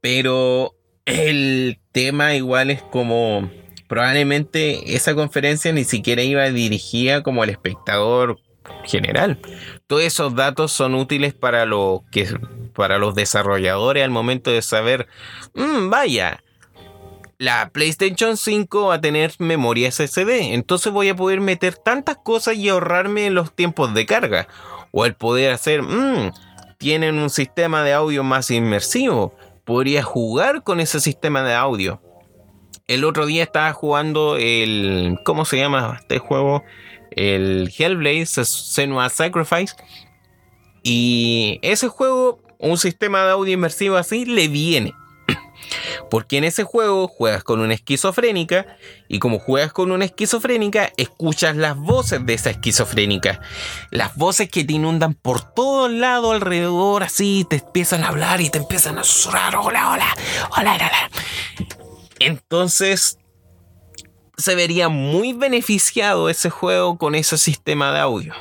[0.01, 0.73] Pero
[1.05, 3.47] el tema igual es como
[3.87, 8.39] probablemente esa conferencia ni siquiera iba dirigida como al espectador
[8.83, 9.39] general.
[9.87, 12.27] Todos esos datos son útiles para, lo que,
[12.73, 15.07] para los desarrolladores al momento de saber,
[15.53, 16.43] mm, vaya,
[17.37, 22.55] la PlayStation 5 va a tener memoria SSD, entonces voy a poder meter tantas cosas
[22.55, 24.47] y ahorrarme los tiempos de carga.
[24.91, 26.31] O el poder hacer, mmm,
[26.77, 32.01] tienen un sistema de audio más inmersivo, podría jugar con ese sistema de audio
[32.87, 35.19] el otro día estaba jugando el.
[35.23, 36.63] ¿Cómo se llama este juego?
[37.11, 39.75] El Hellblade Senua Sacrifice.
[40.83, 44.93] Y ese juego, un sistema de audio inmersivo así, le viene.
[46.09, 48.77] Porque en ese juego juegas con una esquizofrénica
[49.09, 53.41] y como juegas con una esquizofrénica, escuchas las voces de esa esquizofrénica.
[53.91, 58.39] Las voces que te inundan por todo el lado alrededor, así, te empiezan a hablar
[58.39, 60.15] y te empiezan a susurrar, hola, hola,
[60.55, 61.76] hola, hola.
[62.19, 63.17] Entonces,
[64.37, 68.33] se vería muy beneficiado ese juego con ese sistema de audio.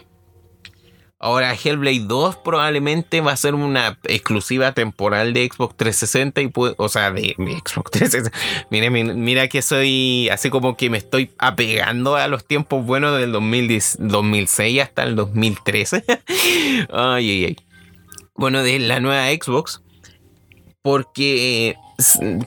[1.18, 6.88] Ahora Hellblade 2 probablemente va a ser una exclusiva temporal de Xbox 360 y o
[6.90, 7.34] sea, de,
[7.64, 8.66] Xbox 360.
[8.70, 13.32] Mira, mira que soy así como que me estoy apegando a los tiempos buenos del
[13.32, 16.04] 2006 hasta el 2013.
[16.92, 17.56] ay, ay, ay.
[18.34, 19.82] Bueno, de la nueva Xbox.
[20.82, 21.76] Porque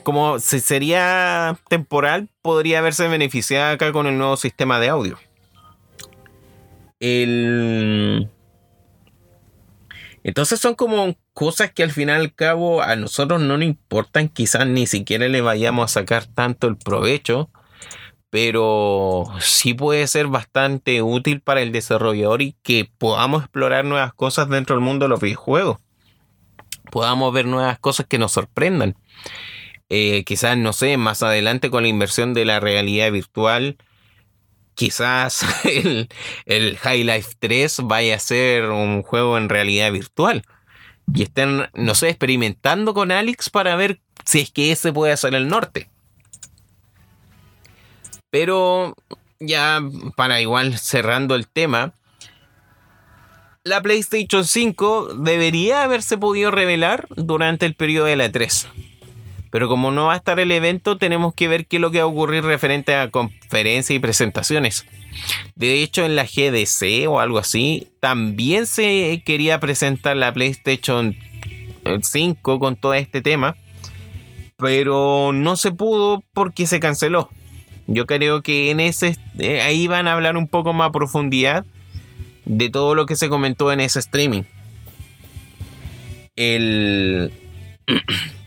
[0.02, 5.18] como sería temporal, podría haberse beneficiado acá con el nuevo sistema de audio.
[7.00, 8.28] El
[10.22, 14.28] entonces son como cosas que al fin y al cabo a nosotros no nos importan,
[14.28, 17.50] quizás ni siquiera le vayamos a sacar tanto el provecho,
[18.28, 24.48] pero sí puede ser bastante útil para el desarrollador y que podamos explorar nuevas cosas
[24.48, 25.78] dentro del mundo de los videojuegos.
[26.90, 28.96] Podamos ver nuevas cosas que nos sorprendan.
[29.88, 33.76] Eh, quizás, no sé, más adelante con la inversión de la realidad virtual,
[34.74, 36.08] quizás el,
[36.46, 40.44] el High Life 3 vaya a ser un juego en realidad virtual.
[41.12, 45.34] Y estén, no sé, experimentando con Alex para ver si es que ese puede ser
[45.34, 45.90] el norte.
[48.30, 48.94] Pero
[49.40, 49.80] ya
[50.16, 51.94] para igual cerrando el tema,
[53.64, 58.68] la PlayStation 5 debería haberse podido revelar durante el periodo de la 3.
[59.50, 61.98] Pero como no va a estar el evento, tenemos que ver qué es lo que
[61.98, 64.86] va a ocurrir referente a conferencias y presentaciones.
[65.56, 71.16] De hecho, en la GDC o algo así, también se quería presentar la PlayStation
[72.00, 73.56] 5 con todo este tema.
[74.56, 77.30] Pero no se pudo porque se canceló.
[77.86, 81.64] Yo creo que en ese eh, ahí van a hablar un poco más a profundidad
[82.44, 84.42] de todo lo que se comentó en ese streaming.
[86.36, 87.32] El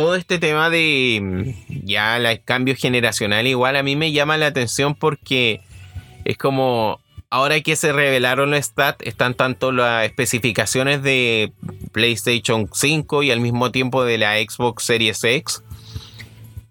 [0.00, 4.46] todo este tema de mm, ya el cambio generacional igual a mí me llama la
[4.46, 5.60] atención porque
[6.24, 11.52] es como ahora que se revelaron los stats están tanto las especificaciones de
[11.92, 15.62] PlayStation 5 y al mismo tiempo de la Xbox Series X.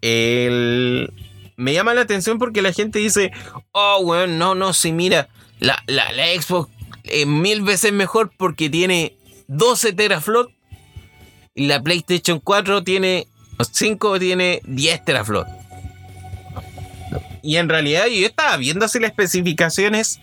[0.02, 3.32] me llama la atención porque la gente dice,
[3.72, 5.28] oh, bueno, no, no, sí, mira,
[5.60, 6.08] la, la,
[6.40, 6.70] Xbox
[7.04, 9.14] es mil veces mejor porque tiene
[9.48, 10.52] 12 teraflops
[11.54, 13.26] y la PlayStation 4 tiene
[13.72, 15.50] 5 tiene 10 teraflops.
[17.42, 20.20] Y en realidad yo estaba viendo así las especificaciones.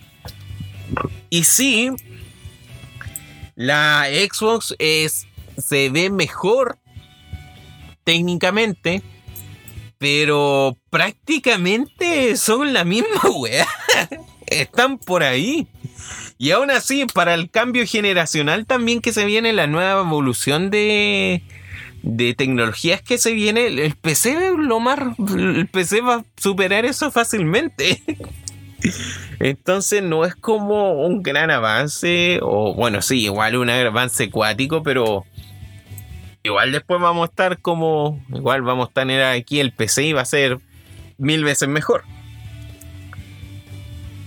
[1.30, 1.90] Y sí,
[3.54, 6.78] la Xbox es, se ve mejor
[8.04, 9.02] técnicamente.
[9.98, 13.66] Pero prácticamente son la misma wea.
[14.46, 15.66] Están por ahí.
[16.38, 21.42] Y aún así, para el cambio generacional también que se viene, la nueva evolución de,
[22.02, 25.00] de tecnologías que se viene, el PC lo más
[25.36, 28.02] el PC va a superar eso fácilmente.
[29.40, 35.24] Entonces no es como un gran avance, o bueno, sí, igual un avance acuático, pero
[36.44, 40.22] igual después vamos a estar como, igual vamos a tener aquí el PC y va
[40.22, 40.58] a ser
[41.18, 42.04] mil veces mejor.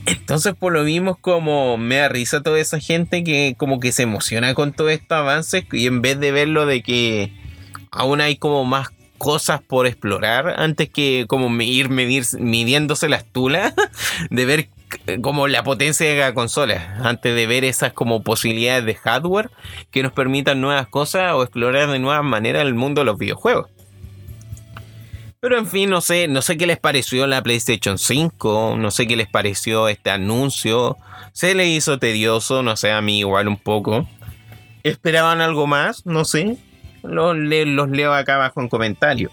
[0.05, 4.03] Entonces, por lo mismo, como me da risa toda esa gente que como que se
[4.03, 7.33] emociona con todos estos avances y en vez de verlo de que
[7.91, 13.73] aún hay como más cosas por explorar antes que como ir medir, midiéndose las tulas,
[14.31, 14.69] de ver
[15.21, 19.51] como la potencia de la consola, antes de ver esas como posibilidades de hardware
[19.91, 23.69] que nos permitan nuevas cosas o explorar de nuevas maneras el mundo de los videojuegos.
[25.41, 29.07] Pero en fin, no sé, no sé qué les pareció la PlayStation 5, no sé
[29.07, 30.97] qué les pareció este anuncio.
[31.33, 34.07] Se le hizo tedioso, no sé, a mí igual un poco.
[34.83, 36.05] ¿Esperaban algo más?
[36.05, 36.57] No sé.
[37.01, 39.31] Los, leo acá abajo en comentarios.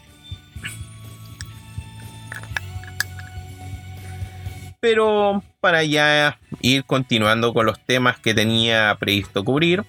[4.80, 9.84] Pero para ya ir continuando con los temas que tenía previsto cubrir.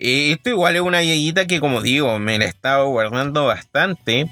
[0.00, 4.28] Eh, esto igual es una yeyita que como digo, me la he estado guardando bastante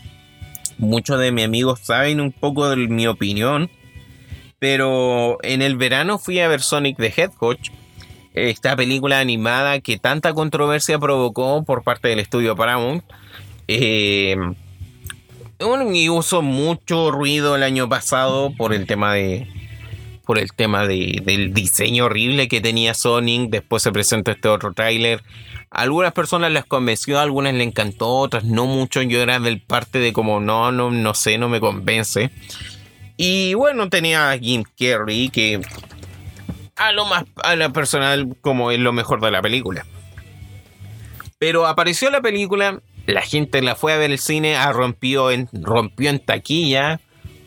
[0.79, 3.71] muchos de mis amigos saben un poco de mi opinión.
[4.59, 7.59] Pero en el verano fui a ver Sonic the Hedgehog,
[8.33, 13.05] esta película animada que tanta controversia provocó por parte del estudio Paramount.
[13.69, 14.37] Eh,
[15.93, 19.47] y usó mucho ruido el año pasado por el tema de
[20.27, 23.49] por el tema de, del diseño horrible que tenía Sonic.
[23.51, 25.23] Después se presentó este otro tráiler
[25.71, 29.03] algunas personas les convenció, algunas le encantó, otras no mucho.
[29.03, 32.31] Yo era del parte de como no, no, no sé, no me convence.
[33.17, 35.61] Y bueno, tenía a Jim Carrey que
[36.77, 39.87] a lo más a la personal como es lo mejor de la película.
[41.39, 46.11] Pero apareció la película, la gente la fue a ver el cine, ah, en, rompió
[46.11, 47.01] en taquilla.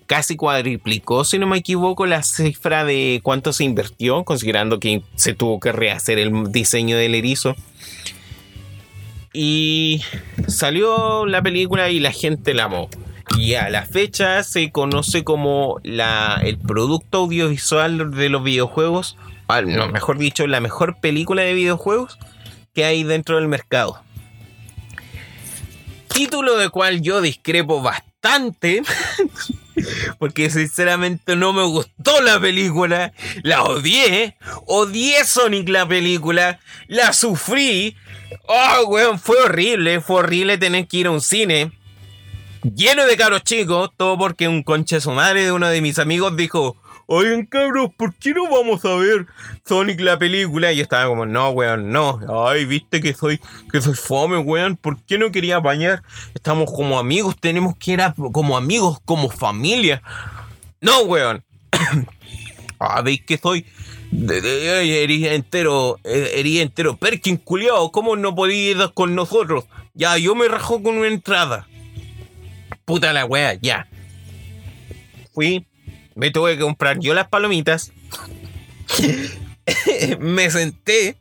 [0.09, 5.35] Casi cuadriplicó, si no me equivoco, la cifra de cuánto se invirtió, considerando que se
[5.35, 7.55] tuvo que rehacer el diseño del erizo.
[9.33, 10.01] Y
[10.47, 12.89] salió la película y la gente la amó.
[13.37, 19.15] Y a la fecha se conoce como la, el producto audiovisual de los videojuegos,
[19.63, 22.17] no, mejor dicho, la mejor película de videojuegos
[22.73, 24.01] que hay dentro del mercado.
[26.11, 28.08] Título de cual yo discrepo bastante.
[30.19, 33.13] Porque sinceramente no me gustó la película.
[33.43, 34.35] La odié.
[34.65, 36.59] Odié Sonic la película.
[36.87, 37.95] La sufrí.
[38.47, 40.01] Oh, weón, fue horrible.
[40.01, 41.71] Fue horrible tener que ir a un cine.
[42.75, 43.91] Lleno de cabros chicos.
[43.95, 46.75] Todo porque un conche su madre de uno de mis amigos dijo.
[47.11, 49.25] Oigan, cabros, ¿por qué no vamos a ver
[49.65, 50.71] Sonic la película?
[50.71, 52.19] Y estaba como, no, weón, no.
[52.47, 53.39] Ay, viste que soy,
[53.71, 54.77] que soy fome, weón.
[54.77, 56.03] ¿Por qué no quería bañar?
[56.35, 58.01] Estamos como amigos, tenemos que ir
[58.31, 60.03] como amigos, como familia.
[60.81, 61.43] No, weón.
[62.79, 63.65] ah, veis que soy.
[64.11, 66.95] Eres entero, eres entero.
[66.95, 69.65] Perkin, culiao, ¿cómo no podías ir con nosotros?
[69.95, 71.67] Ya, yo me rajo con una entrada.
[72.85, 73.87] Puta la wea, ya.
[75.33, 75.65] Fui,
[76.19, 77.93] me tuve que comprar yo las palomitas.
[80.19, 81.15] me senté.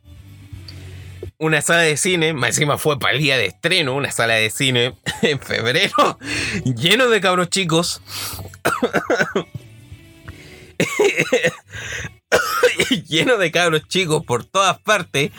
[1.37, 4.49] Una sala de cine, más encima fue para el día de estreno, una sala de
[4.49, 6.19] cine en febrero,
[6.65, 8.01] lleno de cabros chicos.
[13.07, 15.31] lleno de cabros chicos por todas partes,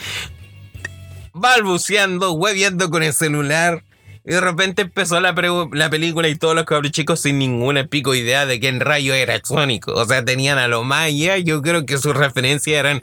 [1.34, 3.84] balbuceando, hueviando con el celular,
[4.30, 8.46] y de repente empezó la, película y todos los cabros chicos sin ninguna pico idea
[8.46, 9.88] de quién rayo era Sonic.
[9.88, 11.36] O sea, tenían a lo más ya.
[11.38, 13.02] Yo creo que sus referencias eran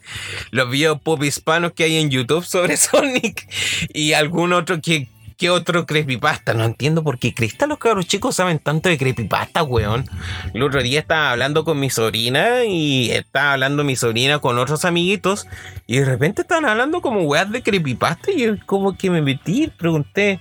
[0.51, 3.45] los videos pop hispanos que hay en YouTube sobre Sonic
[3.93, 6.53] y algún otro que, ¿Qué otro creepypasta?
[6.53, 10.05] No entiendo por qué Crista los cabros chicos saben tanto de creepypasta, weón.
[10.53, 14.83] El otro día estaba hablando con mi sobrina y estaba hablando mi sobrina con otros
[14.85, 15.45] amiguitos
[15.85, 19.67] y de repente estaban hablando como weas de creepypasta y yo como que me metí
[19.67, 20.39] pregunté,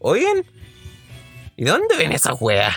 [0.00, 0.44] oigan,
[1.56, 2.76] ¿y dónde ven esa weas?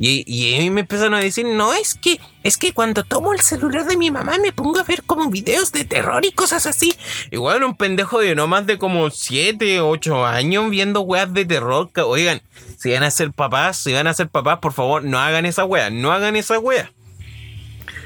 [0.00, 3.32] Y, y a mí me empezaron a decir, no, es que, es que cuando tomo
[3.32, 6.66] el celular de mi mamá me pongo a ver como videos de terror y cosas
[6.66, 6.94] así.
[7.32, 11.90] Igual un pendejo de no más de como 7, 8 años viendo weas de terror.
[11.96, 12.42] Oigan,
[12.78, 15.64] si van a ser papás, si van a ser papás, por favor, no hagan esa
[15.64, 16.92] wea, no hagan esa wea.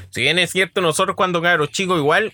[0.09, 2.33] Si bien es cierto, nosotros cuando los chicos igual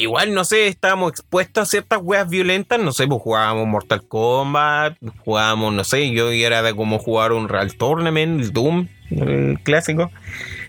[0.00, 4.96] igual, no sé, estábamos expuestos a ciertas weas violentas, no sé, pues jugábamos Mortal Kombat,
[5.24, 10.10] jugábamos, no sé, yo era de como jugar un Real Tournament, el Doom, el clásico.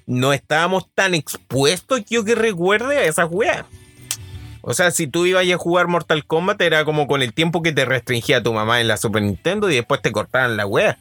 [0.06, 3.66] No estábamos tan expuestos, yo que recuerde, a esas weas.
[4.62, 7.72] O sea, si tú ibas a jugar Mortal Kombat, era como con el tiempo que
[7.72, 10.98] te restringía tu mamá en la Super Nintendo y después te cortaban la wea.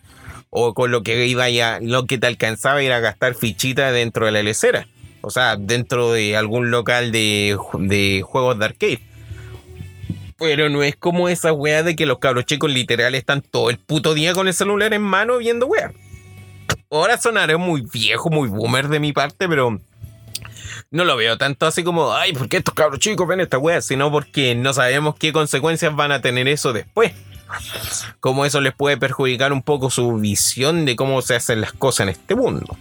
[0.49, 3.93] O con lo que iba ya, lo que te alcanzaba a ir a gastar fichita
[3.93, 4.87] dentro de la lecera.
[5.23, 7.57] O sea, dentro de algún local de,
[8.25, 9.01] juegos de arcade.
[10.39, 13.79] Pero no es como esa wea de que los cabros chicos literal están todo el
[13.79, 15.93] puto día con el celular en mano viendo wea.
[16.91, 19.79] Ahora sonaré muy viejo, muy boomer de mi parte, pero
[20.91, 23.81] no lo veo tanto así como, ay, ¿por qué estos cabros chicos ven esta wea?
[23.83, 27.13] Sino porque no sabemos qué consecuencias van a tener eso después.
[28.21, 32.05] Cómo eso les puede perjudicar un poco su visión de cómo se hacen las cosas
[32.05, 32.77] en este mundo.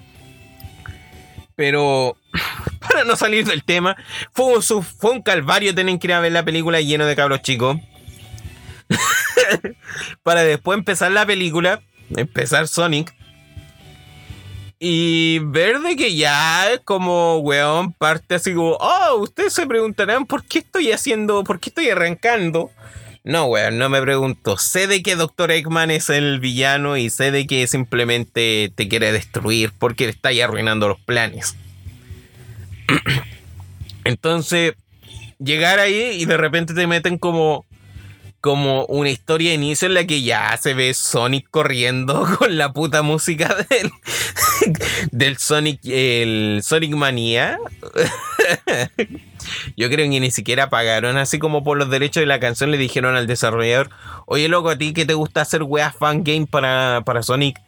[1.60, 2.16] Pero
[2.80, 3.97] para no salir del tema,
[4.32, 7.76] fue un, calvario tener que ir a ver la película lleno de cabros chicos.
[10.24, 11.82] para después empezar la película,
[12.16, 13.14] empezar Sonic.
[14.80, 20.26] Y ver de que ya es como, weón, parte así como, oh, ustedes se preguntarán
[20.26, 22.72] por qué estoy haciendo, por qué estoy arrancando.
[23.24, 24.58] No, weón, no me pregunto.
[24.58, 25.52] Sé de que Dr.
[25.52, 30.30] Eggman es el villano y sé de que simplemente te quiere destruir porque le está
[30.30, 31.56] arruinando los planes.
[34.04, 34.74] Entonces,
[35.38, 37.66] llegar ahí y de repente te meten como
[38.42, 42.72] como una historia de inicio en la que ya se ve Sonic corriendo con la
[42.72, 43.92] puta música del,
[45.12, 47.60] del Sonic, el Sonic Manía.
[49.76, 52.78] Yo creo que ni siquiera pagaron, así como por los derechos de la canción le
[52.78, 53.89] dijeron al desarrollador,
[54.26, 57.60] oye loco, a ti que te gusta hacer weas fan game para, para Sonic,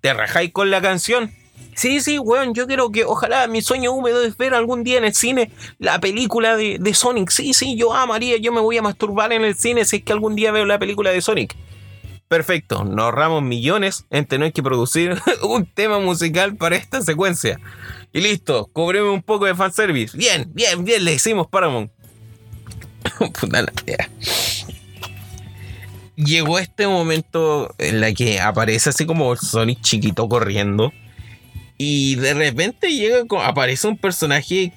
[0.00, 1.32] ¿te rajáis con la canción?
[1.74, 5.04] Sí, sí, weón, yo creo que ojalá mi sueño húmedo es ver algún día en
[5.04, 7.30] el cine la película de, de Sonic.
[7.30, 10.12] Sí, sí, yo amaría, yo me voy a masturbar en el cine si es que
[10.12, 11.54] algún día veo la película de Sonic.
[12.28, 17.58] Perfecto, nos ahorramos millones en tener que producir un tema musical para esta secuencia.
[18.12, 20.16] Y listo, cobremos un poco de fanservice.
[20.16, 21.90] Bien, bien, bien, le hicimos Paramount.
[23.40, 23.72] Puta la
[26.16, 30.92] Llegó este momento en la que aparece así como Sonic chiquito corriendo.
[31.76, 34.72] Y de repente llega, aparece un personaje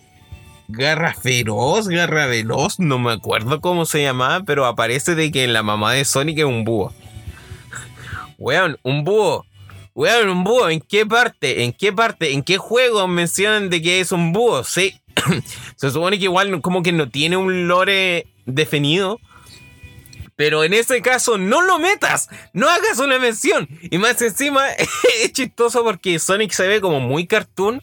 [0.67, 5.63] Garra Feroz, Garra Veloz, no me acuerdo cómo se llamaba, pero aparece de que la
[5.63, 6.93] mamá de Sonic es un búho.
[8.37, 9.45] Weón, un búho.
[9.93, 10.69] Weón, un búho.
[10.69, 11.63] ¿En qué parte?
[11.63, 12.31] ¿En qué parte?
[12.31, 14.63] ¿En qué juego mencionan de que es un búho?
[14.63, 14.99] Sí.
[15.75, 19.19] se supone que igual como que no tiene un lore definido.
[20.35, 22.29] Pero en ese caso, no lo metas.
[22.53, 23.67] No hagas una mención.
[23.91, 24.69] Y más encima,
[25.23, 27.81] es chistoso porque Sonic se ve como muy cartoon.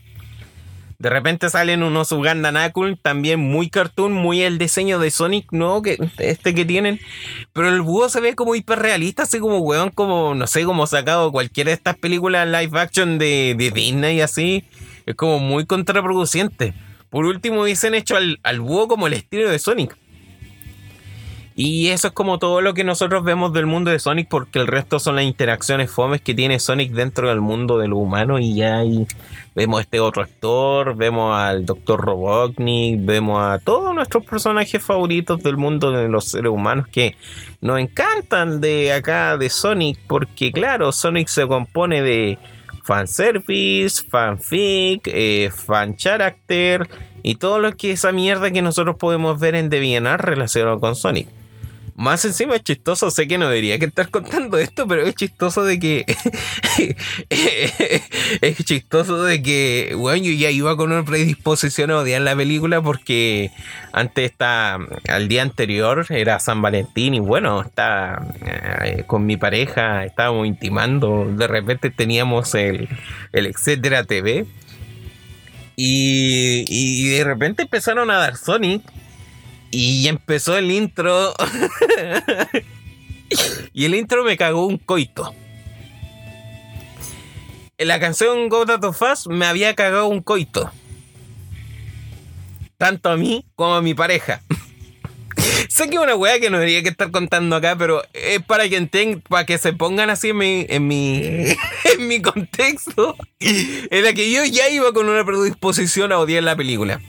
[0.98, 5.80] De repente salen unos Uganda Knuckle, también muy cartoon, muy el diseño de Sonic, ¿no?
[5.80, 6.98] Que, este que tienen.
[7.52, 11.30] Pero el búho se ve como hiperrealista, así como weón, como, no sé, como sacado
[11.30, 14.64] cualquiera de estas películas live action de, Disney, así.
[15.06, 16.74] Es como muy contraproducente.
[17.10, 19.96] Por último, dicen hecho al, al búho como el estilo de Sonic.
[21.60, 24.68] Y eso es como todo lo que nosotros vemos del mundo de Sonic, porque el
[24.68, 28.38] resto son las interacciones fomes que tiene Sonic dentro del mundo de lo humano.
[28.38, 29.08] Y ya ahí
[29.56, 32.00] vemos a este otro actor, vemos al Dr.
[32.00, 37.16] Robotnik, vemos a todos nuestros personajes favoritos del mundo de los seres humanos que
[37.60, 42.38] nos encantan de acá de Sonic, porque claro, Sonic se compone de
[42.84, 46.88] fanservice, fanfic, eh, fan character
[47.24, 51.37] y todo lo que esa mierda que nosotros podemos ver en DeviantArt relacionado con Sonic.
[51.98, 55.64] Más encima es chistoso, sé que no debería que estar contando esto, pero es chistoso
[55.64, 56.06] de que.
[58.40, 62.80] es chistoso de que, bueno, yo ya iba con una predisposición a odiar la película
[62.80, 63.50] porque
[63.90, 64.78] antes está.
[65.08, 68.24] Al día anterior era San Valentín y bueno, está
[68.84, 71.24] eh, con mi pareja, estábamos intimando.
[71.24, 72.88] De repente teníamos el,
[73.32, 74.46] el Etcétera TV.
[75.74, 78.82] Y, y de repente empezaron a dar Sonic
[79.70, 81.34] y empezó el intro.
[83.72, 85.34] y el intro me cagó un coito.
[87.76, 90.70] En la canción Go That Fast me había cagado un coito.
[92.76, 94.42] Tanto a mí como a mi pareja.
[95.68, 98.68] sé que es una weá que no debería que estar contando acá, pero es para
[98.68, 101.22] que para que se pongan así en mi, en mi,
[101.84, 103.16] en mi contexto.
[103.40, 107.00] En la que yo ya iba con una predisposición a odiar la película.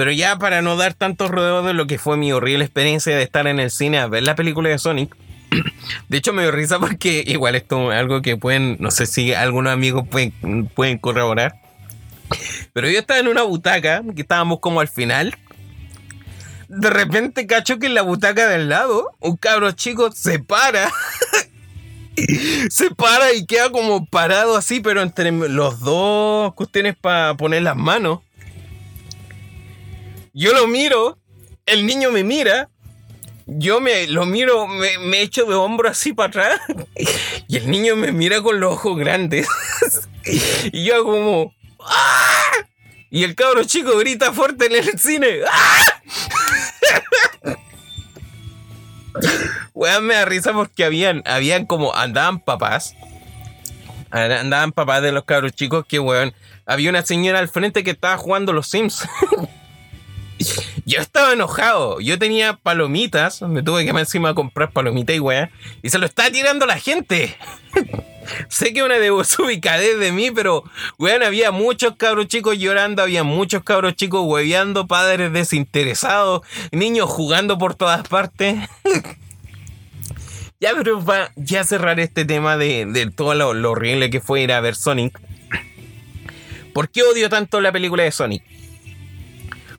[0.00, 3.22] Pero ya para no dar tantos rodeos de lo que fue mi horrible experiencia de
[3.22, 5.14] estar en el cine a ver la película de Sonic.
[6.08, 9.34] De hecho me dio risa porque igual esto es algo que pueden, no sé si
[9.34, 11.60] algunos amigos pueden, pueden corroborar.
[12.72, 15.36] Pero yo estaba en una butaca, que estábamos como al final.
[16.68, 20.90] De repente cacho que en la butaca del lado, un cabro chico se para.
[22.70, 27.76] se para y queda como parado así, pero entre los dos cuestiones para poner las
[27.76, 28.20] manos.
[30.40, 31.18] Yo lo miro,
[31.66, 32.70] el niño me mira,
[33.44, 36.60] yo me lo miro, me, echo de hombro así para atrás
[37.46, 39.46] y el niño me mira con los ojos grandes
[40.72, 42.52] y yo como ¡Ah!
[43.10, 45.84] y el cabro chico grita fuerte en el cine ¡Ah!
[49.74, 52.94] Weón, me da risa porque habían, habían como andaban papás
[54.10, 56.32] andaban papás de los cabros chicos que weón
[56.64, 59.06] había una señora al frente que estaba jugando los Sims
[60.86, 62.00] yo estaba enojado.
[62.00, 63.42] Yo tenía palomitas.
[63.42, 65.50] Me tuve que encima comprar palomitas y weá.
[65.82, 67.36] Y se lo está tirando la gente.
[68.48, 70.64] sé que una de ubicadez de mí, pero
[70.98, 77.58] weón, había muchos cabros chicos llorando, había muchos cabros chicos hueveando, padres desinteresados, niños jugando
[77.58, 78.56] por todas partes.
[80.60, 84.52] ya, pero para ya cerrar este tema de, todo lo, lo horrible que fue ir
[84.52, 85.20] a ver Sonic.
[86.72, 88.59] ¿Por qué odio tanto la película de Sonic?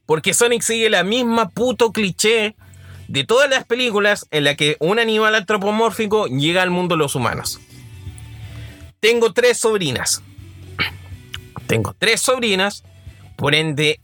[0.05, 2.55] Porque Sonic sigue la misma puto cliché
[3.07, 7.15] de todas las películas en la que un animal antropomórfico llega al mundo de los
[7.15, 7.59] humanos.
[8.99, 10.21] Tengo tres sobrinas.
[11.67, 12.83] Tengo tres sobrinas.
[13.35, 13.99] Por ende,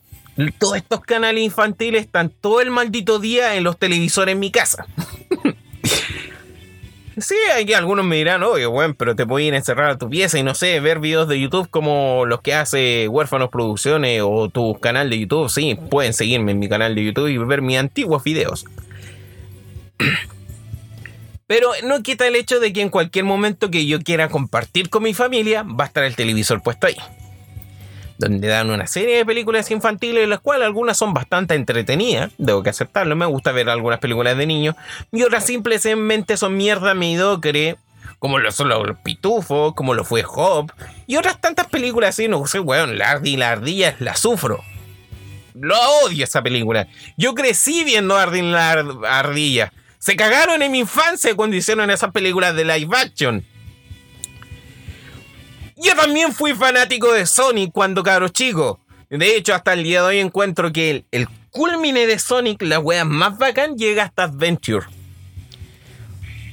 [0.60, 4.86] todos estos canales infantiles están todo el maldito día en los televisores en mi casa.
[7.20, 10.44] Sí, hay algunos me dirán, oye, bueno, pero te pueden encerrar a tu pieza y
[10.44, 15.10] no sé, ver videos de YouTube como los que hace Huérfanos Producciones o tu canal
[15.10, 15.50] de YouTube.
[15.50, 18.66] Sí, pueden seguirme en mi canal de YouTube y ver mis antiguos videos.
[21.48, 25.02] Pero no quita el hecho de que en cualquier momento que yo quiera compartir con
[25.02, 26.98] mi familia, va a estar el televisor puesto ahí
[28.18, 32.70] donde dan una serie de películas infantiles, las cuales algunas son bastante entretenidas, debo que
[32.70, 34.76] aceptarlo, me gusta ver algunas películas de niños,
[35.12, 37.78] y otras simplemente son mierda mediocre,
[38.20, 40.72] como lo son los pitufos, como lo fue Hop,
[41.06, 44.64] y otras tantas películas así, no sé, weón, la, la ardilla la sufro.
[45.60, 46.88] Lo odio esa película.
[47.18, 48.72] Yo crecí viendo Ardin la
[49.10, 49.74] ardilla.
[49.98, 53.44] Se cagaron en mi infancia cuando hicieron esas películas de live action.
[55.78, 58.80] Yo también fui fanático de Sonic cuando cabro chico.
[59.10, 63.06] De hecho, hasta el día de hoy encuentro que el, culmine de Sonic, la wea
[63.06, 64.88] más bacán, llega hasta Adventure.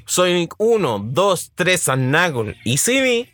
[0.07, 3.33] Sonic 1, 2, 3, Knuckles y CD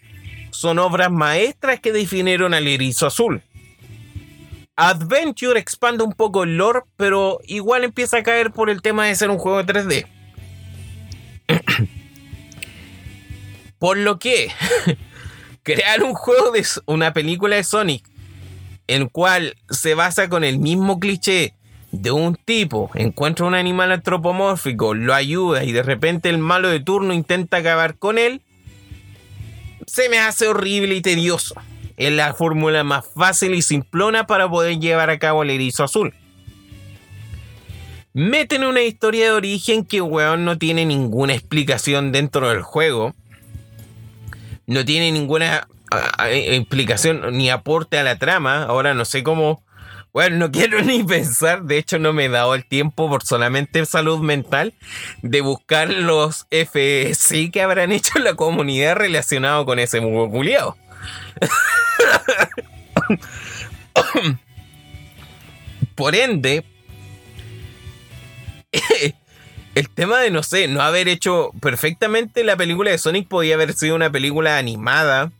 [0.50, 3.42] son obras maestras que definieron al erizo azul.
[4.76, 9.16] Adventure expande un poco el lore, pero igual empieza a caer por el tema de
[9.16, 10.06] ser un juego de 3D.
[13.78, 14.52] por lo que
[15.62, 18.04] crear un juego de una película de Sonic,
[18.86, 21.54] el cual se basa con el mismo cliché
[21.92, 26.80] de un tipo, encuentra un animal antropomórfico, lo ayuda y de repente el malo de
[26.80, 28.42] turno intenta acabar con él,
[29.86, 31.54] se me hace horrible y tedioso.
[31.96, 36.14] Es la fórmula más fácil y simplona para poder llevar a cabo el erizo azul.
[38.12, 43.14] Meten una historia de origen que, weón, no tiene ninguna explicación dentro del juego.
[44.70, 45.66] No tiene ninguna
[46.30, 48.62] explicación ni aporte a la trama.
[48.62, 49.62] Ahora no sé cómo
[50.12, 53.86] bueno, no quiero ni pensar, de hecho no me he dado el tiempo por solamente
[53.86, 54.74] salud mental
[55.22, 60.30] de buscar los FSI que habrán hecho la comunidad relacionado con ese mugo
[65.94, 66.64] por ende,
[69.74, 73.72] el tema de, no sé, no haber hecho perfectamente la película de Sonic podía haber
[73.72, 75.30] sido una película animada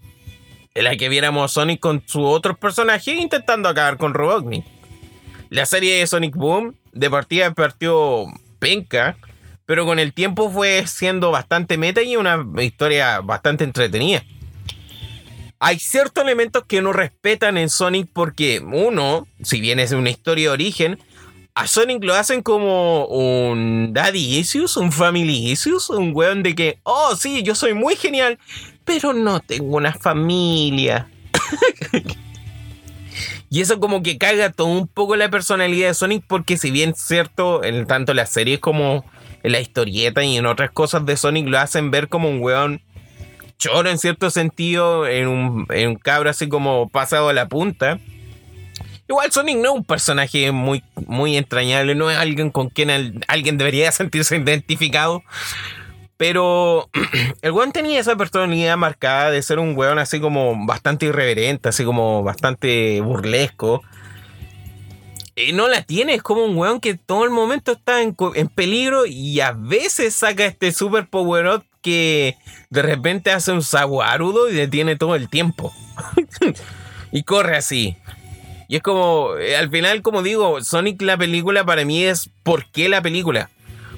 [0.74, 4.64] en la que viéramos a Sonic con sus otros personajes intentando acabar con Robotnik.
[5.48, 8.26] La serie de Sonic Boom de partida partió
[8.60, 9.16] penca,
[9.66, 14.22] pero con el tiempo fue siendo bastante meta y una historia bastante entretenida.
[15.58, 20.48] Hay ciertos elementos que no respetan en Sonic porque, uno, si bien es una historia
[20.48, 20.98] de origen,
[21.54, 26.78] a Sonic lo hacen como un daddy issues, un family issues, un weón de que,
[26.84, 28.38] oh sí, yo soy muy genial,
[28.84, 31.08] pero no tengo una familia.
[33.50, 36.94] y eso como que caga todo un poco la personalidad de Sonic porque si bien
[36.94, 39.04] cierto, en tanto las series como
[39.42, 42.82] en la historieta y en otras cosas de Sonic lo hacen ver como un weón
[43.58, 47.98] choro en cierto sentido, en un, en un cabro así como pasado a la punta.
[49.10, 53.58] Igual Sonic no es un personaje muy, muy entrañable, no es alguien con quien alguien
[53.58, 55.24] debería sentirse identificado.
[56.16, 56.88] Pero
[57.42, 61.84] el weón tenía esa personalidad marcada de ser un weón así como bastante irreverente, así
[61.84, 63.82] como bastante burlesco.
[65.34, 68.14] Y no la tiene, es como un weón que todo el momento está en,
[68.54, 72.36] peligro y a veces saca este super power up que
[72.68, 75.72] de repente hace un saguarudo y detiene todo el tiempo.
[77.10, 77.96] y corre así.
[78.70, 82.66] Y es como, eh, al final, como digo, Sonic la película para mí es ¿por
[82.66, 83.50] qué la película?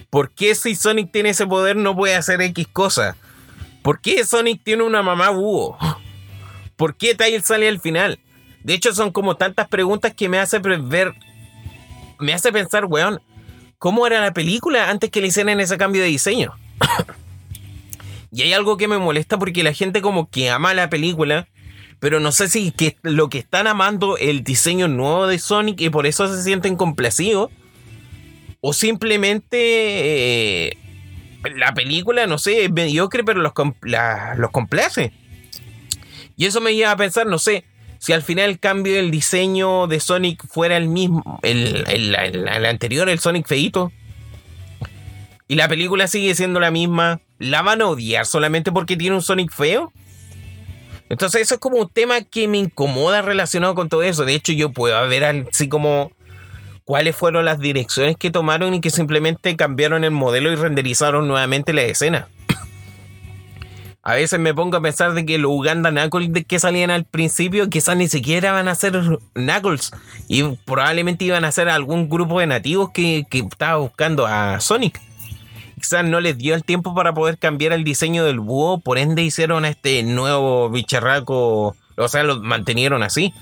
[0.09, 3.15] ¿Por qué si Sonic tiene ese poder no puede hacer X cosa?
[3.83, 5.77] ¿Por qué Sonic tiene una mamá búho?
[6.77, 8.19] ¿Por qué Tails sale al final?
[8.65, 11.13] De hecho, son como tantas preguntas que me hace ver.
[12.19, 13.21] Me hace pensar, weón,
[13.79, 16.55] ¿cómo era la película antes que le hicieran ese cambio de diseño?
[18.33, 21.47] y hay algo que me molesta porque la gente como que ama la película,
[22.03, 25.89] pero no sé si que lo que están amando el diseño nuevo de Sonic y
[25.89, 27.49] por eso se sienten complacidos
[28.61, 30.79] o simplemente eh,
[31.55, 33.53] la película, no sé, es mediocre, pero los,
[34.37, 35.13] los complace.
[36.37, 37.63] Y eso me lleva a pensar, no sé,
[38.01, 43.09] si al final el cambio del diseño de Sonic fuera el mismo, el, el, anterior,
[43.09, 43.93] el Sonic feito,
[45.47, 49.23] y la película sigue siendo la misma, ¿la van a odiar solamente porque tiene un
[49.23, 49.93] Sonic feo?
[51.13, 54.25] Entonces eso es como un tema que me incomoda relacionado con todo eso.
[54.25, 56.11] De hecho, yo puedo ver así como
[56.85, 61.75] cuáles fueron las direcciones que tomaron y que simplemente cambiaron el modelo y renderizaron nuevamente
[61.75, 62.29] la escena.
[64.03, 67.69] A veces me pongo a pensar de que los Uganda Knuckles que salían al principio
[67.69, 68.99] quizás ni siquiera van a ser
[69.35, 69.91] Knuckles
[70.29, 74.99] y probablemente iban a ser algún grupo de nativos que, que estaba buscando a Sonic.
[75.83, 79.23] Quizás no les dio el tiempo para poder cambiar el diseño del búho, por ende
[79.23, 83.35] hicieron este nuevo bicharraco, o sea, lo mantenieron así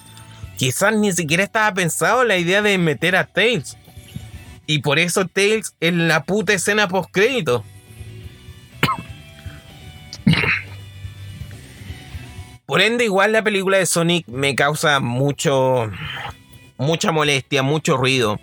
[0.60, 3.78] quizás ni siquiera estaba pensado la idea de meter a Tails.
[4.66, 7.64] Y por eso Tails en la puta escena post crédito.
[12.66, 15.90] Por ende, igual la película de Sonic me causa mucho.
[16.76, 18.38] mucha molestia, mucho ruido.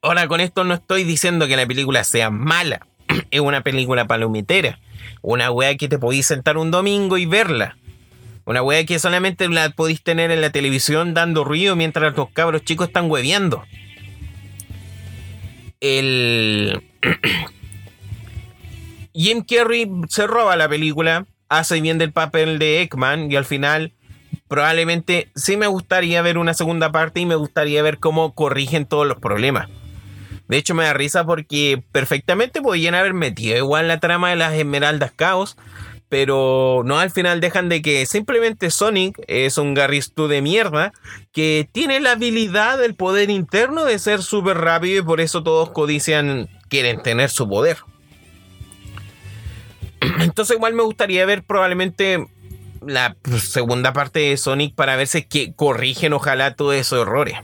[0.00, 2.86] Ahora, con esto no estoy diciendo que la película sea mala.
[3.32, 4.78] es una película palomitera.
[5.22, 7.76] Una wea que te podís sentar un domingo y verla.
[8.44, 12.64] Una wea que solamente la podéis tener en la televisión dando ruido mientras los cabros
[12.64, 13.64] chicos están hueveando.
[15.80, 16.80] El.
[19.14, 21.26] Jim Carrey se roba la película.
[21.48, 23.94] hace bien del papel de Ekman y al final
[24.46, 29.08] probablemente sí me gustaría ver una segunda parte y me gustaría ver cómo corrigen todos
[29.08, 29.68] los problemas.
[30.48, 34.54] De hecho me da risa porque perfectamente podían haber metido igual la trama de las
[34.54, 35.56] Esmeraldas Caos,
[36.08, 40.92] pero no al final dejan de que simplemente Sonic es un Garristu de mierda
[41.32, 45.70] que tiene la habilidad, el poder interno de ser súper rápido y por eso todos
[45.70, 47.76] codician, quieren tener su poder.
[50.20, 52.26] Entonces igual me gustaría ver probablemente
[52.86, 57.36] la segunda parte de Sonic para ver si que corrigen ojalá todos esos errores.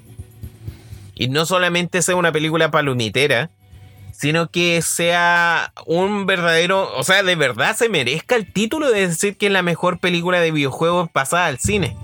[1.15, 3.51] Y no solamente sea una película palomitera,
[4.13, 9.37] sino que sea un verdadero, o sea, de verdad se merezca el título de decir
[9.37, 11.97] que es la mejor película de videojuegos pasada al cine.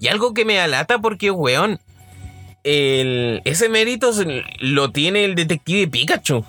[0.00, 1.80] Y algo que me alata porque, weón,
[2.64, 4.10] ese mérito
[4.60, 6.44] lo tiene el detective Pikachu.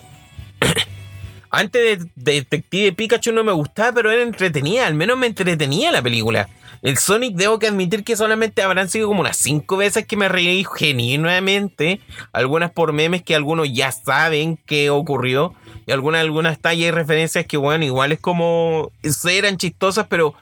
[1.51, 6.01] Antes de, Detective Pikachu no me gustaba, pero era entretenida, al menos me entretenía la
[6.01, 6.47] película.
[6.81, 10.29] El Sonic debo que admitir que solamente habrán sido como unas 5 veces que me
[10.29, 11.99] reí genuinamente.
[12.31, 15.53] Algunas por memes que algunos ya saben que ocurrió.
[15.85, 18.91] Y algunas, algunas tallas y referencias que, bueno, igual es como...
[19.29, 20.35] eran chistosas, pero...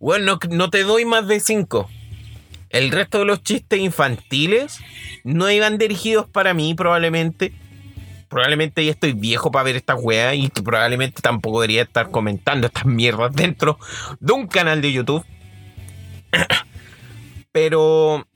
[0.00, 1.88] Bueno, no, no te doy más de 5.
[2.70, 4.80] El resto de los chistes infantiles
[5.22, 7.52] no iban dirigidos para mí probablemente
[8.34, 12.84] probablemente ya estoy viejo para ver esta weas y probablemente tampoco debería estar comentando estas
[12.84, 13.78] mierdas dentro
[14.18, 15.24] de un canal de YouTube.
[17.52, 18.26] Pero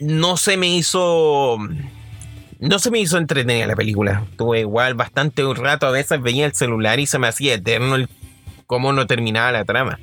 [0.00, 1.56] no se me hizo.
[2.60, 4.26] No se me hizo entretenida la película.
[4.36, 5.86] Tuve igual bastante un rato.
[5.86, 8.10] A veces veía el celular y se me hacía eterno el
[8.66, 9.98] cómo no terminaba la trama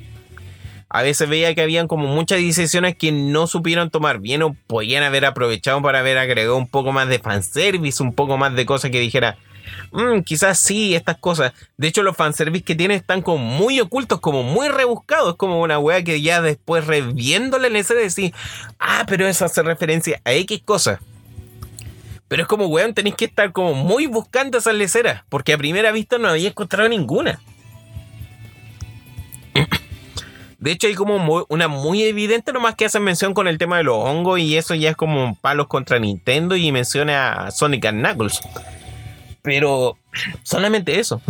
[0.94, 5.02] a veces veía que habían como muchas decisiones que no supieron tomar bien o podían
[5.02, 8.90] haber aprovechado para haber agregado un poco más de fanservice, un poco más de cosas
[8.90, 9.38] que dijera,
[9.92, 11.54] mm, quizás sí, estas cosas.
[11.78, 15.78] De hecho, los fanservice que tienen están como muy ocultos, como muy rebuscados, como una
[15.78, 18.34] wea que ya después reviéndole en ese decir,
[18.78, 21.00] ah, pero eso hace referencia a X cosas.
[22.28, 25.90] Pero es como, weón, tenéis que estar como muy buscando esas leceras, porque a primera
[25.90, 27.40] vista no había encontrado ninguna.
[30.62, 33.82] De hecho, hay como una muy evidente nomás que hacen mención con el tema de
[33.82, 37.98] los hongos y eso ya es como palos contra Nintendo y menciona a Sonic and
[37.98, 38.40] Knuckles.
[39.42, 39.98] Pero
[40.44, 41.20] solamente eso.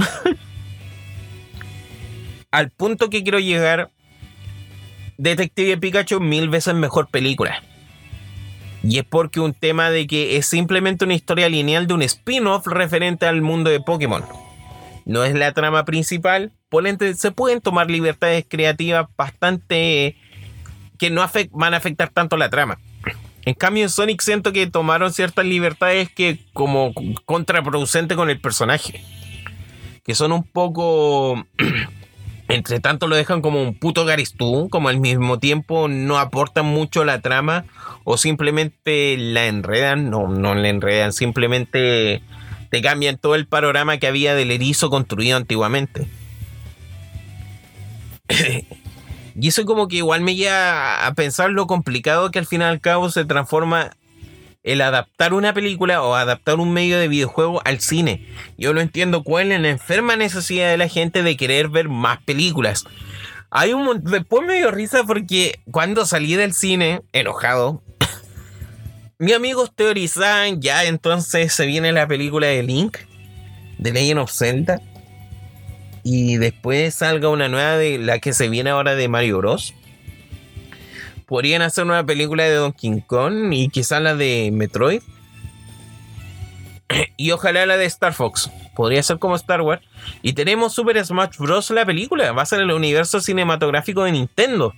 [2.51, 3.91] Al punto que quiero llegar,
[5.17, 7.63] Detective Pikachu mil veces mejor película.
[8.83, 12.67] Y es porque un tema de que es simplemente una historia lineal de un spin-off
[12.67, 14.23] referente al mundo de Pokémon.
[15.05, 16.53] No es la trama principal,
[17.15, 20.17] se pueden tomar libertades creativas bastante
[20.99, 22.79] que no van a afectar tanto la trama.
[23.45, 26.93] En cambio, en Sonic siento que tomaron ciertas libertades que como
[27.25, 29.03] contraproducente con el personaje.
[30.05, 31.45] Que son un poco...
[32.49, 37.05] entre tanto lo dejan como un puto Garistú, como al mismo tiempo no aportan mucho
[37.05, 37.65] la trama
[38.05, 42.23] o simplemente la enredan, no, no la enredan, simplemente
[42.73, 46.07] te cambian todo el panorama que había del erizo construido antiguamente.
[49.39, 52.65] y eso como que igual me lleva a pensar lo complicado que al fin y
[52.65, 53.95] al cabo se transforma
[54.63, 58.27] el adaptar una película o adaptar un medio de videojuego al cine.
[58.57, 62.23] Yo no entiendo cuál es la enferma necesidad de la gente de querer ver más
[62.23, 62.85] películas.
[63.51, 67.83] Hay un después me dio risa porque cuando salí del cine enojado,
[69.23, 72.99] mis amigos teorizaban ya entonces se viene la película de Link
[73.79, 74.81] de Legend of Zelda
[76.03, 79.75] y después salga una nueva de la que se viene ahora de Mario Bros.
[81.27, 85.03] Podrían hacer una película de Donkey Kong y quizás la de Metroid.
[87.17, 88.51] Y ojalá la de Star Fox.
[88.75, 89.83] Podría ser como Star Wars.
[90.23, 91.71] Y tenemos Super Smash Bros.
[91.71, 92.33] la película.
[92.33, 94.75] Va a ser el universo cinematográfico de Nintendo.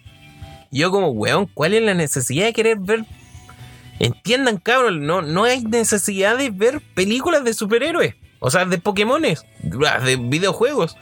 [0.70, 3.06] Yo como, weón, ¿cuál es la necesidad de querer ver?
[3.98, 8.14] Entiendan, cabrón, no, no hay necesidad de ver películas de superhéroes.
[8.40, 10.96] O sea, de Pokémones, de videojuegos.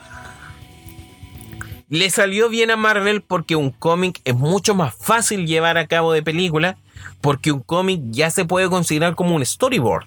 [1.89, 6.13] Le salió bien a Marvel porque un cómic es mucho más fácil llevar a cabo
[6.13, 6.79] de película,
[7.21, 10.07] porque un cómic ya se puede considerar como un storyboard.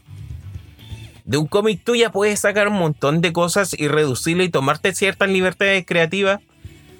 [1.26, 4.94] De un cómic tú ya puedes sacar un montón de cosas y reducirlo y tomarte
[4.94, 6.40] ciertas libertades creativas,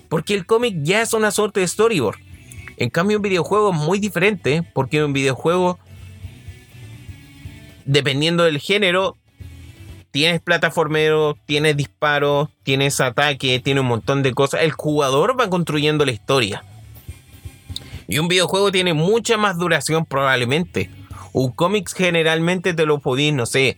[0.10, 2.25] porque el cómic ya es una suerte de storyboard.
[2.78, 5.80] En cambio, un videojuego es muy diferente, porque un videojuego,
[7.86, 9.16] dependiendo del género,
[10.12, 14.62] tienes plataformero, tienes disparos, tienes ataque, tiene un montón de cosas.
[14.64, 16.64] El jugador va construyendo la historia.
[18.08, 20.90] Y un videojuego tiene mucha más duración probablemente.
[21.34, 23.78] Un cómic generalmente te lo podéis, no sé,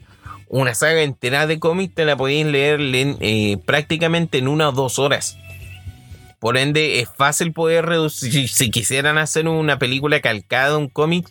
[0.50, 5.00] una saga entera de cómics te la podéis leer eh, prácticamente en una o dos
[5.00, 5.38] horas.
[6.40, 8.48] Por ende, es fácil poder reducir.
[8.50, 11.28] Si quisieran hacer una película calcada un cómic,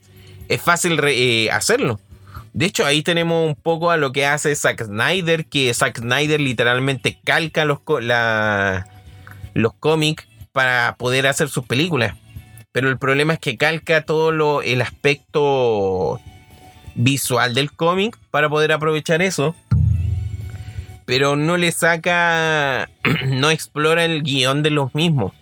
[0.48, 2.00] es fácil eh, hacerlo.
[2.52, 6.40] De hecho, ahí tenemos un poco a lo que hace Zack Snyder, que Zack Snyder
[6.40, 7.80] literalmente calca los,
[9.52, 12.14] los cómics para poder hacer sus películas.
[12.72, 16.20] Pero el problema es que calca todo lo, el aspecto
[16.94, 19.54] visual del cómic para poder aprovechar eso.
[21.06, 22.90] Pero no le saca,
[23.26, 25.32] no explora el guion de los mismos.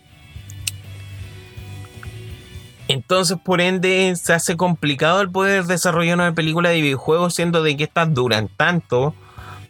[2.86, 7.76] Entonces, por ende, se hace complicado el poder desarrollar una película de videojuegos, siendo de
[7.76, 9.14] que estas duran tanto,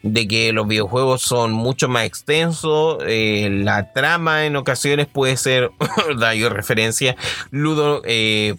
[0.03, 5.71] de que los videojuegos son mucho más extensos, eh, la trama en ocasiones puede ser,
[6.19, 7.17] da yo referencia,
[7.51, 8.57] ludo, eh,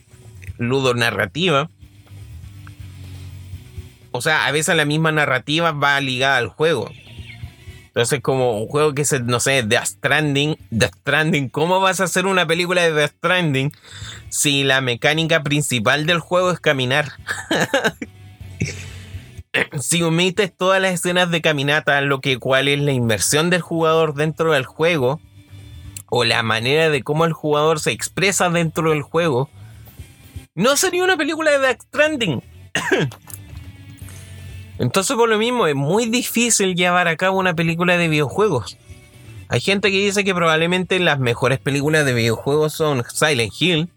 [0.58, 1.70] ludo narrativa.
[4.12, 6.90] O sea, a veces la misma narrativa va ligada al juego.
[7.96, 12.04] Entonces, como un juego que se, no sé, Death Stranding, Death Stranding, ¿cómo vas a
[12.04, 13.72] hacer una película de Death Stranding
[14.28, 17.14] si la mecánica principal del juego es caminar?
[19.80, 24.14] si omites todas las escenas de caminata, lo que cual es la inversión del jugador
[24.14, 25.22] dentro del juego,
[26.10, 29.50] o la manera de cómo el jugador se expresa dentro del juego,
[30.54, 32.44] no sería una película de Death Stranding.
[34.78, 38.78] Entonces, por lo mismo, es muy difícil llevar a cabo una película de videojuegos.
[39.48, 43.90] Hay gente que dice que probablemente las mejores películas de videojuegos son Silent Hill,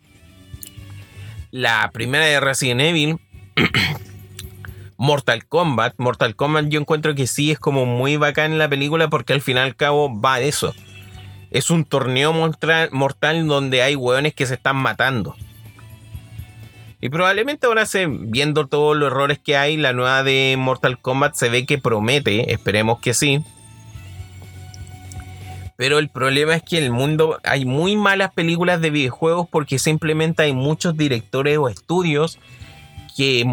[1.50, 3.18] la primera de Resident Evil,
[4.98, 5.94] Mortal Kombat.
[5.96, 9.64] Mortal Kombat yo encuentro que sí es como muy bacán la película porque al final
[9.64, 10.74] al cabo va de eso.
[11.50, 15.34] Es un torneo mortal, mortal donde hay hueones que se están matando.
[17.00, 21.34] Y probablemente ahora se, viendo todos los errores que hay, la nueva de Mortal Kombat
[21.34, 23.40] se ve que promete, esperemos que sí.
[25.76, 29.78] Pero el problema es que en el mundo hay muy malas películas de videojuegos porque
[29.78, 32.40] simplemente hay muchos directores o estudios
[33.16, 33.44] que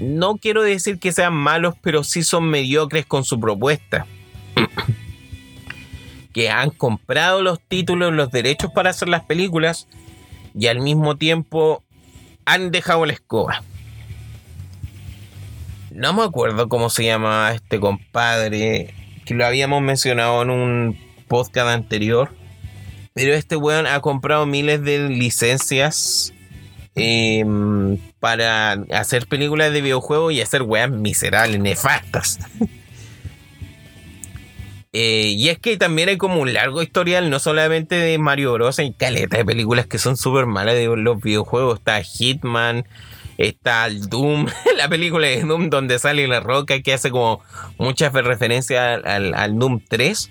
[0.00, 4.06] no quiero decir que sean malos, pero sí son mediocres con su propuesta.
[6.32, 9.86] que han comprado los títulos, los derechos para hacer las películas
[10.58, 11.84] y al mismo tiempo
[12.50, 13.62] han dejado la escoba.
[15.92, 18.92] No me acuerdo cómo se llama este compadre,
[19.24, 20.98] que lo habíamos mencionado en un
[21.28, 22.34] podcast anterior.
[23.14, 26.32] Pero este weón ha comprado miles de licencias
[26.96, 32.38] em, para hacer películas de videojuegos y hacer weas miserables, nefastas.
[34.92, 38.78] Eh, y es que también hay como un largo historial, no solamente de Mario Bros.
[38.78, 41.78] Hay caleta de películas que son súper malas de los videojuegos.
[41.78, 42.86] Está Hitman,
[43.38, 47.40] está el Doom, la película de Doom donde sale la roca que hace como
[47.78, 50.30] muchas referencias al, Doom 3.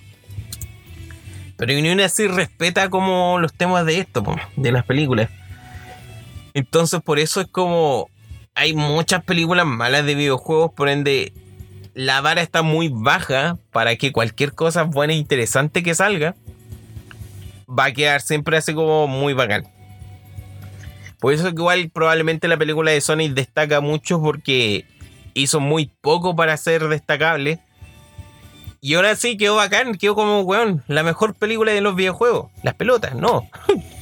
[1.55, 4.23] Pero ni una así respeta como los temas de esto,
[4.55, 5.29] de las películas.
[6.53, 8.09] Entonces por eso es como
[8.55, 11.31] hay muchas películas malas de videojuegos, por ende
[11.93, 16.35] la vara está muy baja para que cualquier cosa buena e interesante que salga
[17.67, 19.67] va a quedar siempre así como muy bacán.
[21.19, 24.85] Por eso igual probablemente la película de Sonic destaca mucho porque
[25.33, 27.59] hizo muy poco para ser destacable.
[28.81, 32.49] Y ahora sí quedó bacán, quedó como, weón, la mejor película de los videojuegos.
[32.63, 33.49] Las pelotas, no.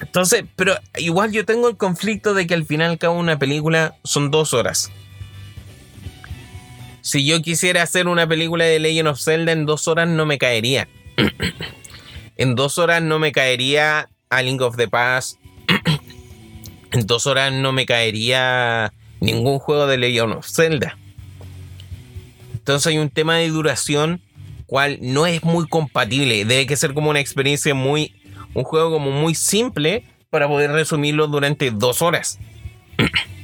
[0.00, 4.30] Entonces, pero igual yo tengo el conflicto de que al final cada una película son
[4.30, 4.92] dos horas.
[7.02, 10.38] Si yo quisiera hacer una película de Legend of Zelda en dos horas no me
[10.38, 10.88] caería.
[12.36, 15.38] en dos horas no me caería A Link of the Past.
[16.92, 20.96] en dos horas no me caería ningún juego de Legend of Zelda.
[22.54, 24.20] Entonces hay un tema de duración
[24.66, 26.44] cual no es muy compatible.
[26.44, 28.14] Debe que ser como una experiencia muy...
[28.54, 32.38] Un juego como muy simple para poder resumirlo durante dos horas.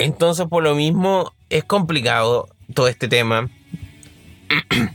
[0.00, 3.50] Entonces por lo mismo es complicado todo este tema.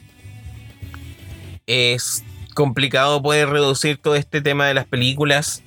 [1.67, 2.23] es
[2.55, 5.61] complicado poder reducir todo este tema de las películas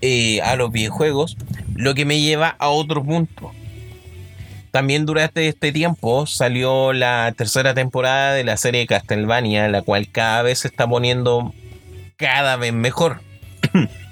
[0.00, 1.36] eh, a los videojuegos,
[1.74, 3.50] lo que me lleva a otro punto.
[4.70, 10.42] También durante este tiempo salió la tercera temporada de la serie Castlevania, la cual cada
[10.42, 11.52] vez se está poniendo
[12.16, 13.20] cada vez mejor.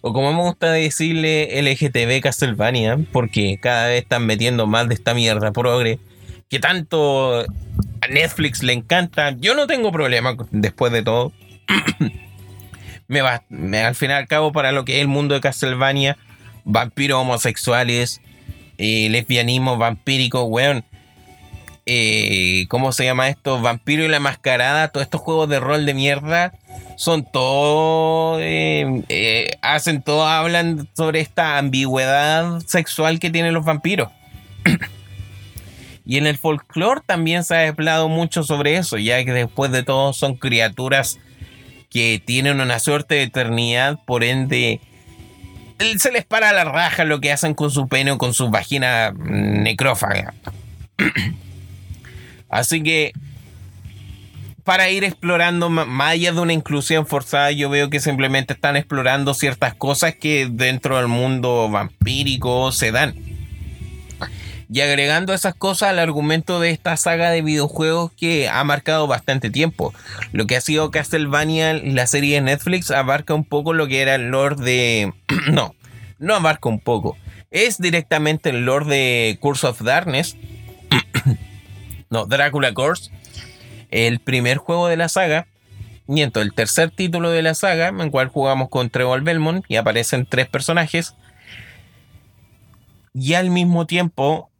[0.00, 5.14] o como me gusta decirle LGTB Castlevania, porque cada vez están metiendo más de esta
[5.14, 5.98] mierda progre,
[6.48, 9.36] que tanto a Netflix le encanta.
[9.38, 11.32] Yo no tengo problema después de todo.
[13.08, 16.16] me va, al final al cabo, para lo que es el mundo de Castlevania,
[16.64, 18.20] vampiros homosexuales,
[18.78, 20.84] eh, lesbianismo vampírico, weón.
[21.86, 23.60] Eh, ¿cómo se llama esto?
[23.60, 26.52] Vampiro y la Mascarada, todos estos juegos de rol de mierda,
[26.96, 34.10] son todo, eh, eh, hacen todo, hablan sobre esta ambigüedad sexual que tienen los vampiros.
[36.04, 39.82] y en el folclore también se ha hablado mucho sobre eso, ya que después de
[39.82, 41.18] todo son criaturas
[41.88, 44.80] que tienen una suerte de eternidad, por ende
[45.98, 49.12] se les para la raja lo que hacen con su pene o con su vagina
[49.12, 50.34] necrófaga.
[52.50, 53.12] Así que
[54.64, 59.34] para ir explorando más allá de una inclusión forzada, yo veo que simplemente están explorando
[59.34, 63.14] ciertas cosas que dentro del mundo vampírico se dan.
[64.72, 69.50] Y agregando esas cosas al argumento de esta saga de videojuegos que ha marcado bastante
[69.50, 69.92] tiempo.
[70.30, 74.14] Lo que ha sido Castlevania, la serie de Netflix, abarca un poco lo que era
[74.14, 75.12] el lore de...
[75.50, 75.74] no,
[76.20, 77.16] no abarca un poco.
[77.50, 80.36] Es directamente el lore de Curse of Darkness.
[82.10, 83.10] no, Drácula Curse.
[83.90, 85.46] El primer juego de la saga.
[86.06, 89.76] Miento, el tercer título de la saga, en el cual jugamos con Trevor Belmont y
[89.76, 91.14] aparecen tres personajes.
[93.14, 94.50] Y al mismo tiempo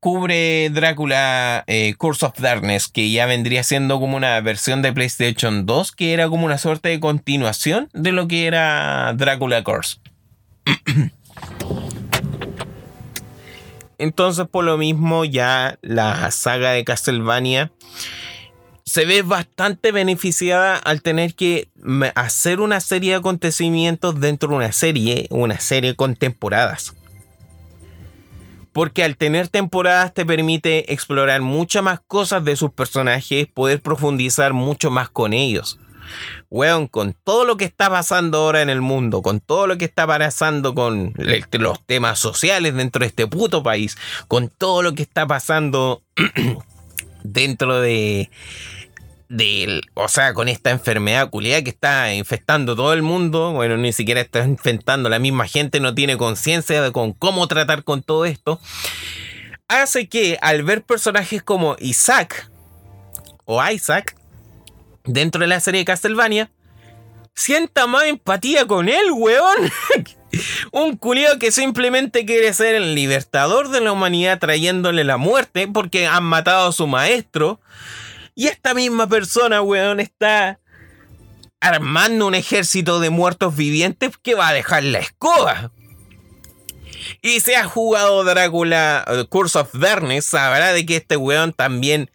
[0.00, 5.64] cubre Drácula eh, Curse of Darkness, que ya vendría siendo como una versión de PlayStation
[5.64, 9.96] 2, que era como una suerte de continuación de lo que era Drácula Curse.
[14.04, 17.72] Entonces, por lo mismo, ya la saga de Castlevania
[18.84, 21.68] se ve bastante beneficiada al tener que
[22.14, 26.94] hacer una serie de acontecimientos dentro de una serie, una serie con temporadas.
[28.74, 34.52] Porque al tener temporadas te permite explorar muchas más cosas de sus personajes, poder profundizar
[34.52, 35.78] mucho más con ellos.
[36.50, 39.84] Weón, con todo lo que está pasando ahora en el mundo, con todo lo que
[39.84, 43.96] está pasando con los temas sociales dentro de este puto país,
[44.28, 46.02] con todo lo que está pasando
[47.24, 48.30] dentro de,
[49.94, 54.20] o sea, con esta enfermedad culiada que está infectando todo el mundo, bueno, ni siquiera
[54.20, 58.60] está infectando la misma gente, no tiene conciencia de con cómo tratar con todo esto,
[59.68, 62.50] hace que al ver personajes como Isaac
[63.44, 64.16] o Isaac
[65.04, 66.50] dentro de la serie de Castlevania,
[67.34, 69.70] sienta más empatía con él, weón.
[70.72, 76.08] Un culiado que simplemente quiere ser el libertador de la humanidad trayéndole la muerte porque
[76.08, 77.60] han matado a su maestro
[78.34, 80.58] y esta misma persona, weón, está
[81.60, 85.70] armando un ejército de muertos vivientes que va a dejar la escoba.
[87.22, 92.10] Y se ha jugado Drácula uh, Curse of Darkness, sabrá de que este weón también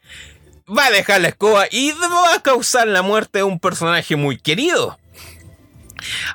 [0.75, 4.37] va a dejar la escoba y va a causar la muerte de un personaje muy
[4.37, 4.97] querido.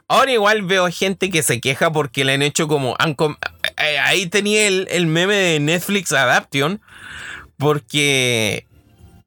[0.08, 2.96] Ahora igual veo gente que se queja porque le han hecho como...
[3.78, 6.80] Eh, ahí tenía el, el meme de Netflix Adaption.
[7.56, 8.66] Porque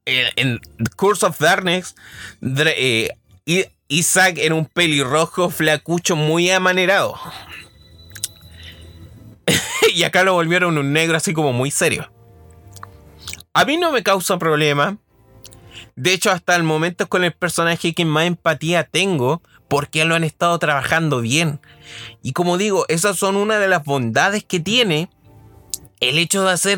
[0.07, 0.59] en
[0.95, 1.95] Curse of Darkness,
[2.41, 3.09] eh,
[3.87, 7.19] Isaac era un pelirrojo flacucho muy amanerado.
[9.93, 12.09] y acá lo volvieron un negro así como muy serio.
[13.57, 14.99] A mí no me causa problema.
[15.95, 20.13] De hecho, hasta el momento es con el personaje que más empatía tengo, porque lo
[20.13, 21.59] han estado trabajando bien.
[22.21, 25.09] Y como digo, esas son una de las bondades que tiene
[26.01, 26.77] el hecho de hacer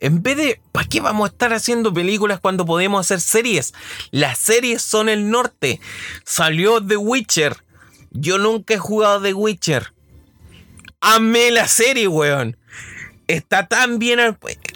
[0.00, 3.72] en vez de, ¿para qué vamos a estar haciendo películas cuando podemos hacer series?
[4.10, 5.80] Las series son el norte.
[6.24, 7.56] Salió The Witcher.
[8.10, 9.94] Yo nunca he jugado The Witcher.
[11.00, 12.56] Amé la serie, weón.
[13.28, 14.20] Está tan bien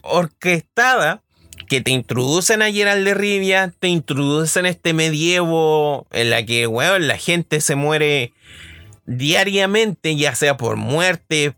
[0.03, 1.23] orquestada
[1.69, 6.67] que te introducen a Gerald de Rivia, te introducen este medievo en la que,
[6.99, 8.33] la gente se muere
[9.07, 11.55] diariamente, ya sea por muerte,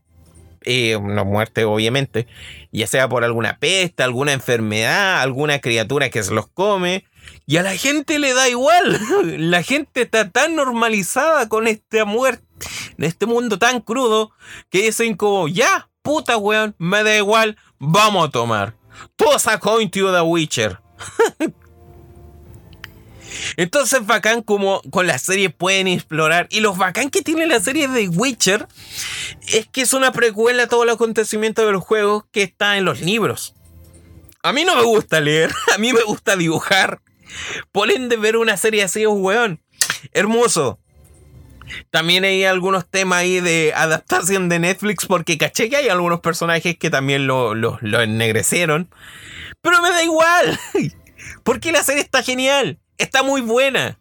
[0.65, 2.27] eh, no muerte obviamente,
[2.73, 7.05] ya sea por alguna peste, alguna enfermedad, alguna criatura que se los come.
[7.47, 9.01] Y a la gente le da igual.
[9.51, 12.45] La gente está tan normalizada con esta muerte,
[12.99, 14.33] en este mundo tan crudo,
[14.71, 18.77] que dicen como, ya, puta weón, me da igual, vamos a tomar.
[19.17, 20.79] Todos a coin to the Witcher.
[23.57, 26.47] Entonces, bacán como con la serie pueden explorar.
[26.51, 28.67] Y lo bacán que tiene la serie de Witcher
[29.49, 32.85] es que es una precuela a todo el acontecimiento de los juegos que está en
[32.85, 33.55] los libros.
[34.43, 37.01] A mí no me gusta leer, a mí me gusta dibujar.
[37.71, 39.63] Por ende, ver una serie así es weón.
[40.13, 40.79] Hermoso.
[41.91, 46.77] También hay algunos temas ahí de adaptación de Netflix porque caché que hay algunos personajes
[46.77, 48.89] que también lo, lo, ennegrecieron.
[49.61, 50.59] Pero me da igual.
[51.45, 53.99] Porque la serie está genial está muy buena.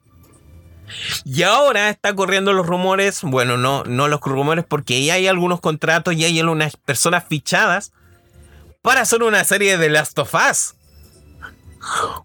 [1.23, 6.13] Y ahora está corriendo los rumores, bueno, no, no los rumores porque hay algunos contratos
[6.15, 7.93] y hay algunas personas fichadas
[8.81, 10.75] para hacer una serie de Last of Us.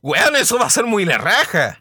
[0.03, 1.80] Weón, eso va a ser muy la raja.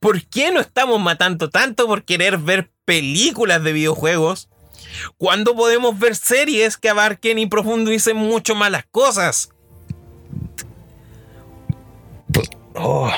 [0.00, 4.48] ¿Por qué no estamos matando tanto por querer ver películas de videojuegos
[5.16, 9.50] cuando podemos ver series que abarquen y profundicen mucho más las cosas?
[12.74, 13.10] Oh.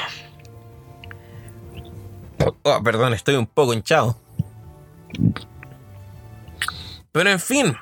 [2.62, 2.82] oh.
[2.82, 4.18] perdón, estoy un poco hinchado.
[7.12, 7.76] Pero en fin,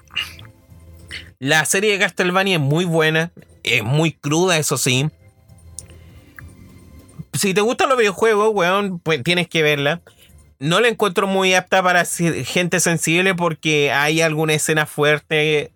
[1.39, 3.31] la serie de Castlevania es muy buena,
[3.63, 5.11] es muy cruda, eso sí
[7.39, 10.01] si te gustan los videojuegos, weón, pues tienes que verla.
[10.59, 15.71] No la encuentro muy apta para gente sensible porque hay alguna escena fuerte.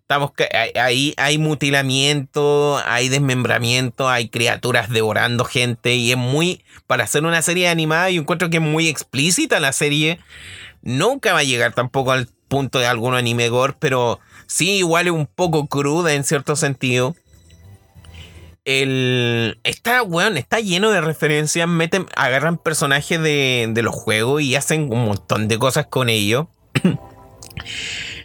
[0.00, 0.32] Estamos
[0.80, 7.40] ahí hay mutilamiento, hay desmembramiento, hay criaturas devorando gente y es muy para hacer una
[7.40, 10.20] serie animada yo encuentro que es muy explícita la serie.
[10.82, 15.12] Nunca va a llegar tampoco al punto de algún anime gore, pero sí igual es
[15.12, 17.16] un poco cruda en cierto sentido
[18.64, 20.02] el está
[20.36, 25.48] está lleno de referencias, meten, agarran personajes de, de los juegos y hacen un montón
[25.48, 26.46] de cosas con ellos.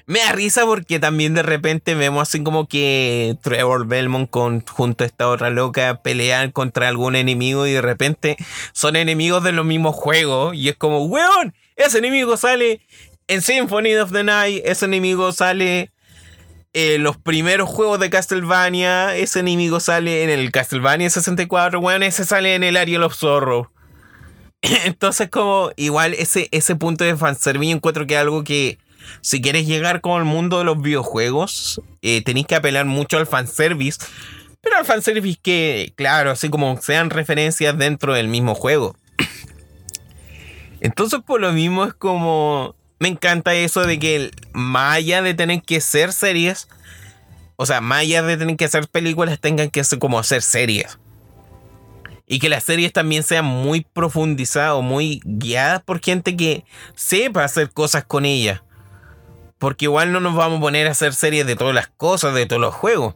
[0.10, 5.04] Me da risa porque también de repente vemos así como que Trevor Belmont con, junto
[5.04, 8.36] a esta otra loca pelean contra algún enemigo y de repente
[8.74, 12.82] son enemigos de los mismos juegos y es como, weón, ese enemigo sale
[13.28, 15.92] en Symphony of the Night, ese enemigo sale
[16.74, 22.26] eh, los primeros juegos de Castlevania, ese enemigo sale en el Castlevania 64, bueno, ese
[22.26, 23.72] sale en el Ariel of Zorro.
[24.62, 28.78] Entonces, como igual ese, ese punto de fanservice encuentro que es algo que
[29.22, 33.26] si quieres llegar con el mundo de los videojuegos, eh, tenéis que apelar mucho al
[33.26, 34.00] fanservice.
[34.62, 38.96] Pero al fanservice que, claro, así como sean referencias dentro del mismo juego.
[40.82, 45.62] Entonces, por lo mismo es como me encanta eso de que más allá de tener
[45.62, 46.68] que ser series,
[47.56, 51.00] o sea, más allá de tener que hacer películas, tengan que ser como hacer series.
[52.28, 56.64] Y que las series también sean muy profundizadas muy guiadas por gente que
[56.96, 58.62] sepa hacer cosas con ellas.
[59.58, 62.46] Porque igual no nos vamos a poner a hacer series de todas las cosas, de
[62.46, 63.16] todos los juegos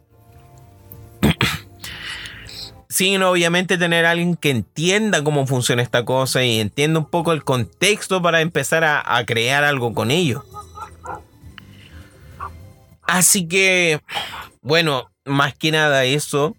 [2.94, 7.32] sin obviamente tener a alguien que entienda cómo funciona esta cosa y entienda un poco
[7.34, 10.46] el contexto para empezar a, crear algo con ello.
[13.02, 14.00] Así que,
[14.62, 16.56] bueno, más que nada eso.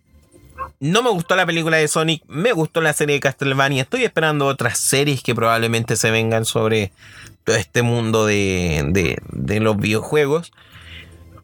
[0.80, 3.82] No me gustó la película de Sonic, me gustó la serie de Castlevania.
[3.82, 6.90] Estoy esperando otras series que probablemente se vengan sobre
[7.44, 10.50] todo este mundo de, de los videojuegos.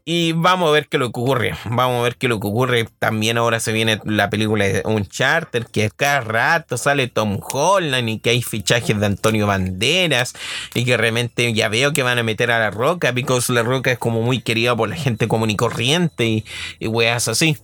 [0.05, 1.55] Y vamos a ver qué lo que ocurre.
[1.65, 2.89] Vamos a ver qué lo que ocurre.
[2.99, 8.19] También ahora se viene la película de Uncharted, que cada rato sale Tom Holland y
[8.19, 10.35] que hay fichajes de Antonio Banderas.
[10.75, 13.93] Y que realmente ya veo que van a meter a La Roca, porque La Roca
[13.93, 16.45] es como muy querida por la gente común y corriente y,
[16.79, 17.57] y weas así.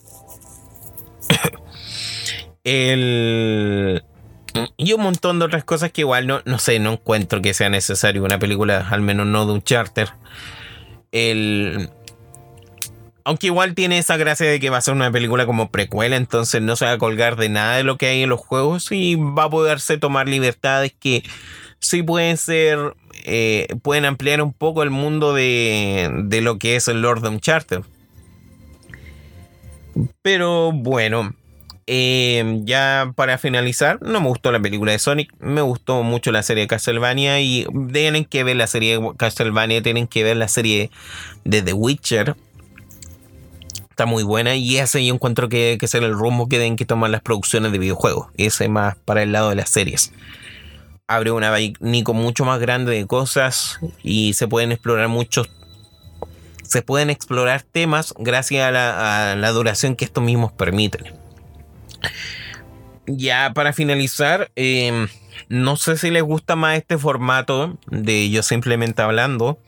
[2.64, 4.05] El...
[4.76, 7.68] Y un montón de otras cosas que igual no, no sé, no encuentro que sea
[7.68, 10.12] necesario una película, al menos no de un charter.
[11.12, 11.91] El,
[13.27, 16.62] aunque igual tiene esa gracia de que va a ser una película como precuela, entonces
[16.62, 19.16] no se va a colgar de nada de lo que hay en los juegos y
[19.16, 21.24] va a poderse tomar libertades que
[21.81, 26.87] sí pueden ser, eh, pueden ampliar un poco el mundo de, de lo que es
[26.87, 27.81] el Lord of Uncharted.
[30.22, 31.35] Pero bueno,
[31.89, 36.45] eh, ya para finalizar, no me gustó la película de Sonic, me gustó mucho la
[36.45, 40.47] serie de Castlevania y tienen que ver la serie de Castlevania, tienen que ver la
[40.47, 40.93] serie
[41.45, 42.37] de The Witcher
[43.97, 46.84] está muy buena y ese yo encuentro que, que es el rumbo que deben que
[46.84, 48.26] tomar las producciones de videojuegos.
[48.36, 50.12] Ese más para el lado de las series.
[51.07, 55.49] Abre un abanico mucho más grande de cosas y se pueden explorar muchos.
[56.62, 61.14] Se pueden explorar temas gracias a la, duración que estos mismos permiten.
[63.06, 65.09] Ya para finalizar, em,
[65.48, 69.59] no sé si les gusta más este formato de yo simplemente hablando,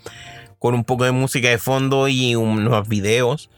[0.59, 3.49] con un poco de música de fondo y unos videos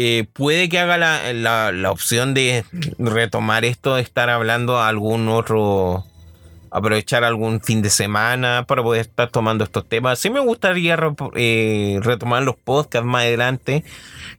[0.00, 2.64] eh, puede que haga la, opción de
[3.00, 6.04] retomar esto, de estar hablando a algún otro,
[6.70, 10.20] aprovechar algún fin de semana para poder estar tomando estos temas.
[10.20, 10.96] Sí me gustaría
[11.34, 13.82] eh, retomar los podcasts más adelante.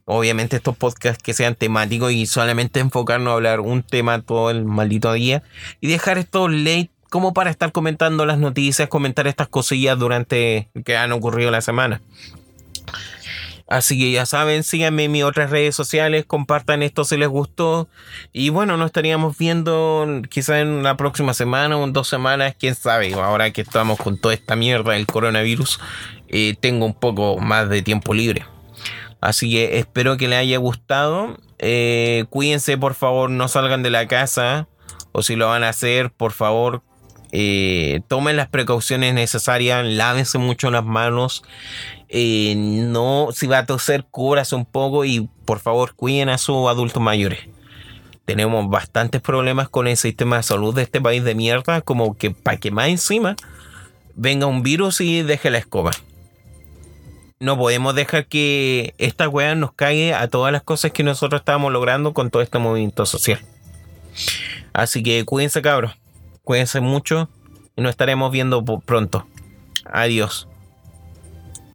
[0.06, 4.64] Obviamente estos podcasts que sean temáticos y solamente enfocarnos a hablar un tema todo el
[4.64, 5.42] maldito día.
[5.82, 10.96] Y dejar estos late como para estar comentando las noticias, comentar estas cosillas durante que
[10.96, 12.00] han ocurrido la semana.
[13.70, 17.88] Así que ya saben, síganme en mis otras redes sociales, compartan esto si les gustó.
[18.32, 22.74] Y bueno, nos estaríamos viendo quizás en la próxima semana o en dos semanas, quién
[22.74, 23.14] sabe.
[23.14, 25.78] Ahora que estamos con toda esta mierda del coronavirus,
[26.28, 28.44] eh, tengo un poco más de tiempo libre.
[29.20, 31.38] Así que espero que les haya gustado.
[31.60, 34.66] Eh, cuídense, por favor, no salgan de la casa.
[35.12, 36.82] O si lo van a hacer, por favor,
[37.30, 39.86] eh, tomen las precauciones necesarias.
[39.86, 41.44] Lávense mucho las manos.
[42.12, 46.68] Eh, no, si va a toser, cúbrase un poco y por favor cuiden a sus
[46.68, 47.40] adultos mayores.
[48.24, 52.30] Tenemos bastantes problemas con el sistema de salud de este país de mierda, como que
[52.30, 53.36] para que más encima
[54.14, 55.92] venga un virus y deje la escoba
[57.40, 61.72] no podemos dejar que esta weá nos caiga a todas las cosas que nosotros estábamos
[61.72, 63.40] logrando con todo este movimiento social.
[64.74, 65.96] Así que cuídense cabros,
[66.44, 67.30] cuídense mucho
[67.76, 69.26] y nos estaremos viendo pronto.
[69.86, 70.49] Adiós.